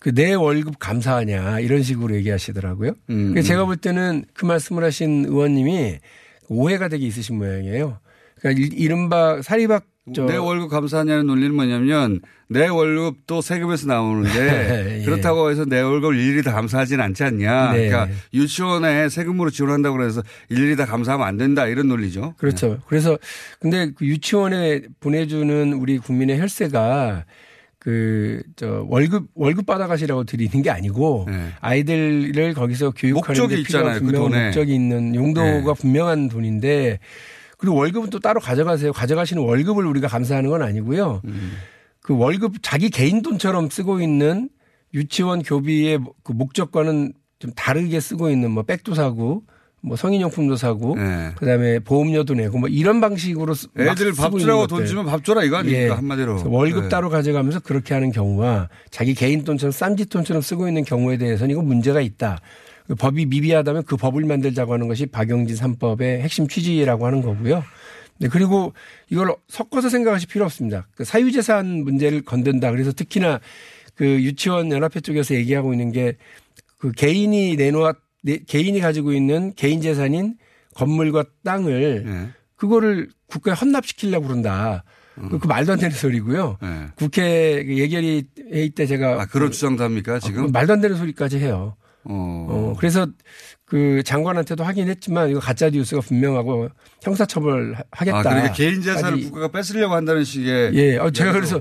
그 0.00 0.12
내 0.12 0.34
월급 0.34 0.80
감사하냐 0.80 1.60
이런 1.60 1.84
식으로 1.84 2.16
얘기하시더라고요. 2.16 2.94
음, 3.10 3.40
제가 3.40 3.62
음. 3.62 3.66
볼 3.66 3.76
때는 3.76 4.24
그 4.34 4.44
말씀을 4.46 4.82
하신 4.82 5.26
의원님이 5.26 5.98
오해가 6.48 6.88
되게 6.88 7.06
있으신 7.06 7.38
모양이에요. 7.38 8.00
그러니까 8.40 8.60
일- 8.60 8.76
이른바 8.80 9.40
사리박 9.42 9.84
저 9.84 9.88
내 10.26 10.36
월급 10.36 10.70
감사하냐는 10.70 11.26
논리는 11.26 11.54
뭐냐면 11.54 12.20
내 12.48 12.68
월급도 12.68 13.40
세금에서 13.40 13.86
나오는데 13.86 15.00
예. 15.00 15.04
그렇다고 15.04 15.50
해서 15.50 15.64
내 15.64 15.80
월급을 15.80 16.16
일일이 16.16 16.42
다 16.42 16.52
감사하지는 16.52 17.02
않지 17.04 17.24
않냐. 17.24 17.72
네. 17.72 17.88
그러니까 17.88 18.14
유치원에 18.32 19.08
세금으로 19.08 19.50
지원한다고 19.50 19.96
그래서 19.96 20.22
일일이 20.48 20.76
다 20.76 20.86
감사하면 20.86 21.26
안 21.26 21.36
된다 21.36 21.66
이런 21.66 21.88
논리죠. 21.88 22.34
그렇죠. 22.38 22.78
그래서 22.86 23.18
근데 23.60 23.90
그 23.94 24.06
유치원에 24.06 24.82
보내주는 25.00 25.72
우리 25.74 25.98
국민의 25.98 26.40
혈세가 26.40 27.24
그 27.78 28.42
저 28.56 28.84
월급 28.88 29.28
월급 29.34 29.66
받아가시라고 29.66 30.24
드리는 30.24 30.62
게 30.62 30.70
아니고 30.70 31.28
아이들을 31.60 32.54
거기서 32.54 32.90
교육하는 32.90 33.40
목적이 33.40 33.54
데 33.54 33.60
있잖아요, 33.60 34.00
그 34.00 34.12
돈에. 34.12 34.46
목적이 34.46 34.74
있는 34.74 35.14
용도가 35.14 35.74
분명한 35.74 36.28
돈인데 36.28 36.98
그리고 37.58 37.76
월급은 37.76 38.08
또 38.10 38.18
따로 38.20 38.40
가져가세요. 38.40 38.92
가져가시는 38.92 39.42
월급을 39.42 39.84
우리가 39.84 40.08
감사하는 40.08 40.48
건 40.48 40.62
아니고요. 40.62 41.20
그 42.00 42.16
월급 42.16 42.54
자기 42.62 42.88
개인 42.88 43.20
돈처럼 43.20 43.68
쓰고 43.68 44.00
있는 44.00 44.48
유치원 44.94 45.42
교비의 45.42 45.98
그 46.22 46.32
목적과는 46.32 47.12
좀 47.40 47.52
다르게 47.54 48.00
쓰고 48.00 48.30
있는 48.30 48.50
뭐 48.52 48.62
백도 48.62 48.94
사고 48.94 49.42
뭐 49.80 49.96
성인용품도 49.96 50.56
사고 50.56 50.96
그다음에 51.36 51.78
보험료도 51.80 52.34
내고 52.34 52.58
뭐 52.58 52.68
이런 52.68 53.00
방식으로 53.00 53.54
애들 53.76 54.12
밥 54.14 54.36
주라고. 54.38 54.66
돈 54.66 54.86
주면 54.86 55.04
밥 55.06 55.24
줘라 55.24 55.44
이거 55.44 55.56
아닙니까 55.56 55.82
예. 55.82 55.88
한마디로. 55.88 56.44
월급 56.46 56.84
네. 56.84 56.88
따로 56.88 57.10
가져가면서 57.10 57.60
그렇게 57.60 57.92
하는 57.92 58.10
경우와 58.10 58.68
자기 58.90 59.14
개인 59.14 59.44
돈처럼 59.44 59.72
쌈짓돈처럼 59.72 60.42
쓰고 60.42 60.68
있는 60.68 60.84
경우에 60.84 61.16
대해서는 61.18 61.52
이거 61.52 61.62
문제가 61.62 62.00
있다. 62.00 62.38
그 62.88 62.94
법이 62.94 63.26
미비하다면 63.26 63.84
그 63.84 63.96
법을 63.96 64.24
만들자고 64.24 64.72
하는 64.72 64.88
것이 64.88 65.06
박영진 65.06 65.54
3법의 65.56 66.20
핵심 66.20 66.48
취지라고 66.48 67.06
하는 67.06 67.20
거고요. 67.22 67.62
네, 68.18 68.28
그리고 68.28 68.72
이걸 69.10 69.32
섞어서 69.48 69.88
생각하실 69.90 70.28
필요 70.28 70.44
없습니다. 70.46 70.88
그 70.96 71.04
사유재산 71.04 71.84
문제를 71.84 72.22
건든다. 72.22 72.70
그래서 72.72 72.90
특히나 72.92 73.40
그 73.94 74.04
유치원 74.22 74.72
연합회 74.72 75.00
쪽에서 75.00 75.34
얘기하고 75.34 75.72
있는 75.72 75.92
게 75.92 76.16
그 76.78 76.92
개인이 76.92 77.56
내놓아 77.56 77.92
내- 78.22 78.38
개인이 78.38 78.78
가지고 78.78 79.12
있는 79.12 79.52
개인 79.56 79.80
재산인 79.80 80.36
건물과 80.76 81.24
땅을 81.42 82.04
네. 82.06 82.28
그거를 82.54 83.08
국가에 83.26 83.52
헌납시키려고 83.54 84.28
그런다. 84.28 84.84
음. 85.18 85.28
그 85.40 85.46
말도 85.48 85.72
안 85.72 85.78
되는 85.80 85.96
소리고요. 85.96 86.56
국회 86.94 87.64
그 87.64 87.76
예결위 87.78 88.28
회의 88.52 88.70
때 88.70 88.86
제가 88.86 89.14
네. 89.16 89.20
아, 89.22 89.26
그런 89.26 89.50
주장도 89.50 89.82
합니까 89.82 90.20
지금? 90.20 90.46
그 90.46 90.50
말도 90.52 90.74
안 90.74 90.80
되는 90.80 90.96
소리까지 90.96 91.38
해요. 91.40 91.74
어, 92.08 92.74
그래서 92.78 93.06
그 93.64 94.02
장관한테도 94.02 94.64
확인했지만 94.64 95.28
이거 95.28 95.40
가짜 95.40 95.68
뉴스가 95.68 96.00
분명하고 96.00 96.68
형사처벌 97.02 97.76
하겠다. 97.90 98.18
아, 98.18 98.22
그러니까 98.22 98.52
개인 98.52 98.80
재산을 98.80 99.20
국가가 99.24 99.48
뺏으려고 99.48 99.94
한다는 99.94 100.24
식의. 100.24 100.74
예, 100.74 100.96
어, 100.96 101.10
제가 101.10 101.32
그래서 101.32 101.60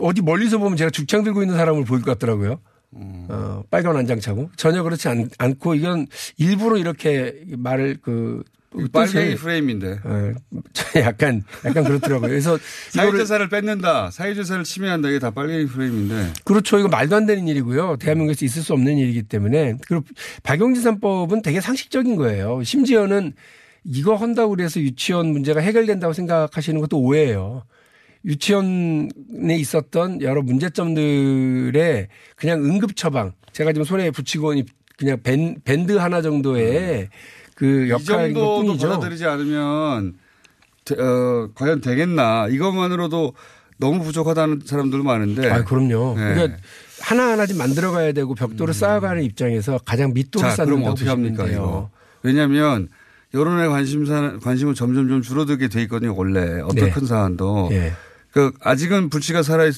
어디 0.00 0.22
멀리서 0.22 0.58
보면 0.58 0.76
제가 0.76 0.90
죽창 0.90 1.22
들고 1.22 1.42
있는 1.42 1.56
사람을 1.56 1.84
보일 1.84 2.02
것 2.02 2.12
같더라고요. 2.12 2.60
어, 2.92 3.62
빨간 3.70 3.94
완장 3.94 4.18
차고 4.18 4.50
전혀 4.56 4.82
그렇지 4.82 5.08
않, 5.08 5.30
않고 5.38 5.76
이건 5.76 6.08
일부러 6.36 6.76
이렇게 6.76 7.40
말을 7.56 7.98
그 8.02 8.42
빨갱이 8.92 9.34
뜻을- 9.34 9.38
프레임인데. 9.38 9.98
어, 10.04 10.32
약간 10.96 11.42
약간 11.64 11.84
그렇더라고요. 11.84 12.28
그래서 12.28 12.56
사유재산을 12.90 13.48
뺏는다. 13.48 14.10
사유재산을 14.12 14.64
침해한다. 14.64 15.08
이게 15.08 15.18
다 15.18 15.30
빨갱이 15.30 15.66
프레임인데. 15.66 16.32
그렇죠. 16.44 16.78
이거 16.78 16.88
말도 16.88 17.16
안 17.16 17.26
되는 17.26 17.48
일이고요. 17.48 17.96
대한민국에서 17.96 18.44
있을 18.44 18.62
수 18.62 18.72
없는 18.72 18.96
일이기 18.96 19.24
때문에. 19.24 19.74
그리고 19.88 20.04
박용진 20.44 20.84
3법은 20.84 21.42
되게 21.42 21.60
상식적인 21.60 22.14
거예요. 22.16 22.62
심지어는 22.62 23.32
이거 23.84 24.14
한다고 24.14 24.50
그래서 24.54 24.78
유치원 24.80 25.28
문제가 25.32 25.60
해결된다고 25.60 26.12
생각하시는 26.12 26.80
것도 26.80 26.98
오해예요. 27.00 27.64
유치원에 28.24 29.56
있었던 29.56 30.20
여러 30.22 30.42
문제점들의 30.42 32.08
그냥 32.36 32.64
응급 32.64 32.94
처방. 32.94 33.32
제가 33.52 33.72
지금 33.72 33.84
손에 33.84 34.10
붙이고 34.10 34.54
그냥 34.96 35.18
밴, 35.22 35.56
밴드 35.64 35.92
하나 35.92 36.20
정도의 36.20 37.08
그이 37.60 37.90
역할인 37.90 38.32
것 38.32 38.40
정도도 38.40 38.66
뿐이죠. 38.66 38.88
받아들이지 38.88 39.26
않으면 39.26 40.14
되- 40.86 40.94
어, 40.98 41.50
과연 41.54 41.82
되겠나. 41.82 42.48
이것만으로도 42.48 43.34
너무 43.76 44.02
부족하다는 44.02 44.62
사람들 44.64 45.02
많은데. 45.02 45.50
아, 45.50 45.62
그럼요. 45.64 46.14
네. 46.16 46.34
그러니까 46.34 46.58
하나하나 47.02 47.46
좀 47.46 47.58
만들어가야 47.58 48.12
되고 48.12 48.34
벽돌을 48.34 48.72
쌓아가는 48.72 49.22
입장에서 49.22 49.78
가장 49.84 50.12
밑돌을 50.14 50.48
자, 50.50 50.64
그럼 50.64 50.80
쌓는다고 50.80 50.92
어떻게 50.92 51.08
합니까. 51.10 51.46
이거? 51.46 51.90
왜냐하면 52.22 52.88
여론의 53.34 53.68
관심사, 53.68 54.38
관심은 54.42 54.74
점점 54.74 55.08
좀 55.08 55.20
줄어들게 55.22 55.68
돼 55.68 55.82
있거든요, 55.82 56.14
원래. 56.16 56.60
어떤 56.62 56.86
네. 56.86 56.90
큰 56.90 57.06
사안도. 57.06 57.68
예. 57.72 57.92
그, 58.32 58.52
아직은 58.60 59.10
불씨가 59.10 59.42
살아있, 59.42 59.74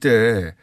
때 0.00 0.54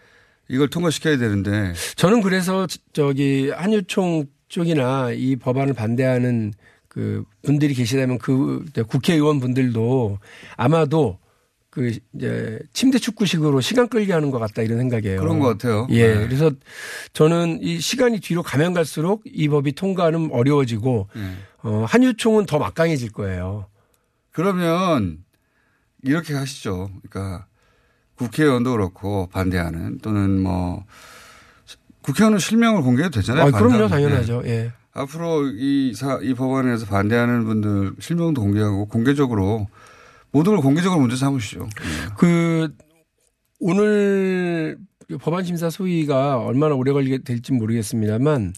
이걸 0.47 0.70
통과시켜야 0.70 1.18
되는데. 1.18 1.74
저는 1.95 2.22
그래서 2.22 2.66
저기 2.93 3.49
한유총 3.49 4.28
쪽이나 4.56 5.12
이 5.12 5.36
법안을 5.36 5.74
반대하는 5.74 6.53
그 6.88 7.26
분들이 7.43 7.74
계시다면 7.74 8.20
그 8.20 8.64
국회의원 8.88 9.41
분들도 9.41 10.18
아마도 10.56 11.20
그 11.70 11.91
이제 12.14 12.58
침대 12.72 12.97
축구식으로 12.99 13.60
시간 13.60 13.89
끌게 13.89 14.14
하는 14.14 14.32
것 14.32 14.39
같다 14.39 14.62
이런 14.62 14.78
생각이에요. 14.78 15.20
그런 15.20 15.39
것 15.39 15.47
같아요. 15.47 15.88
예. 15.89 16.08
네. 16.08 16.26
그래서 16.26 16.51
저는 17.12 17.60
이 17.62 17.82
시간이 17.82 18.22
뒤로 18.22 18.43
가면 18.43 18.74
갈수록 18.74 19.24
이 19.26 19.49
법이 19.49 19.74
통과는 19.74 20.30
어려워지고 20.32 21.10
네. 21.14 21.36
어, 21.64 21.86
한유총은 21.86 22.45
더 22.45 22.58
막강해질 22.58 23.12
거예요. 23.12 23.68
그러면 24.32 25.18
이렇게 26.01 26.34
하시죠. 26.34 26.91
그러니까 27.10 27.45
국회의원도 28.16 28.72
그렇고 28.72 29.28
반대하는 29.34 29.97
또는 29.97 30.41
뭐 30.41 30.86
국회의원은 32.06 32.39
실명을 32.39 32.82
공개해도 32.82 33.20
되잖아요. 33.20 33.47
아, 33.47 33.51
그럼요. 33.51 33.88
당연하죠. 33.88 34.41
네. 34.43 34.49
예. 34.49 34.72
앞으로 34.93 35.47
이, 35.47 35.93
사, 35.93 36.20
이 36.22 36.34
법안에 36.34 36.68
대해서 36.68 36.86
반대하는 36.86 37.43
분들 37.43 37.95
실명도 37.99 38.41
공개하고 38.41 38.88
공개적으로 38.88 39.68
모든 40.32 40.53
걸 40.53 40.62
공개적으로 40.62 41.01
문제 41.01 41.16
삼으시죠. 41.18 41.68
그 42.18 42.74
오늘 43.60 44.78
법안 45.20 45.43
심사 45.43 45.70
소위가 45.70 46.39
얼마나 46.39 46.76
오래 46.76 46.91
걸리게 46.93 47.20
될지 47.20 47.51
모르겠습니다만 47.51 48.53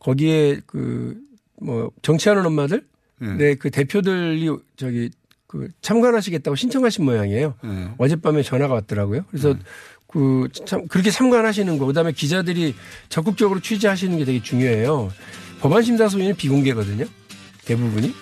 거기에 0.00 0.60
그 0.66 1.20
뭐 1.62 1.90
정치하는 2.02 2.44
엄마들 2.44 2.84
네, 3.18 3.54
그 3.54 3.70
대표들이 3.70 4.50
저기 4.76 5.10
그 5.46 5.68
참관하시겠다고 5.80 6.56
신청하신 6.56 7.04
모양이에요. 7.04 7.54
네. 7.62 7.90
어젯밤에 7.98 8.42
전화가 8.42 8.74
왔더라고요. 8.74 9.24
그래서 9.30 9.54
그 10.12 10.48
참 10.66 10.86
그렇게 10.88 11.10
참관하시는 11.10 11.78
거 11.78 11.86
그다음에 11.86 12.12
기자들이 12.12 12.74
적극적으로 13.08 13.60
취재하시는 13.60 14.18
게 14.18 14.24
되게 14.24 14.42
중요해요. 14.42 15.10
법안 15.60 15.82
심사 15.82 16.08
소위는 16.08 16.36
비공개거든요. 16.36 17.04
대부분이. 17.64 18.14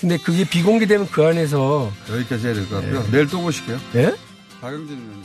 근데 0.00 0.18
그게 0.18 0.48
비공개되면 0.48 1.08
그 1.10 1.24
안에서 1.24 1.90
여기까지 2.10 2.46
해야 2.46 2.54
될 2.54 2.68
것 2.68 2.76
같고요. 2.76 3.02
네. 3.04 3.10
내일 3.12 3.26
또 3.28 3.40
보실게요. 3.40 3.78
예? 3.94 4.14
박영진 4.60 4.96
의원님. 4.96 5.22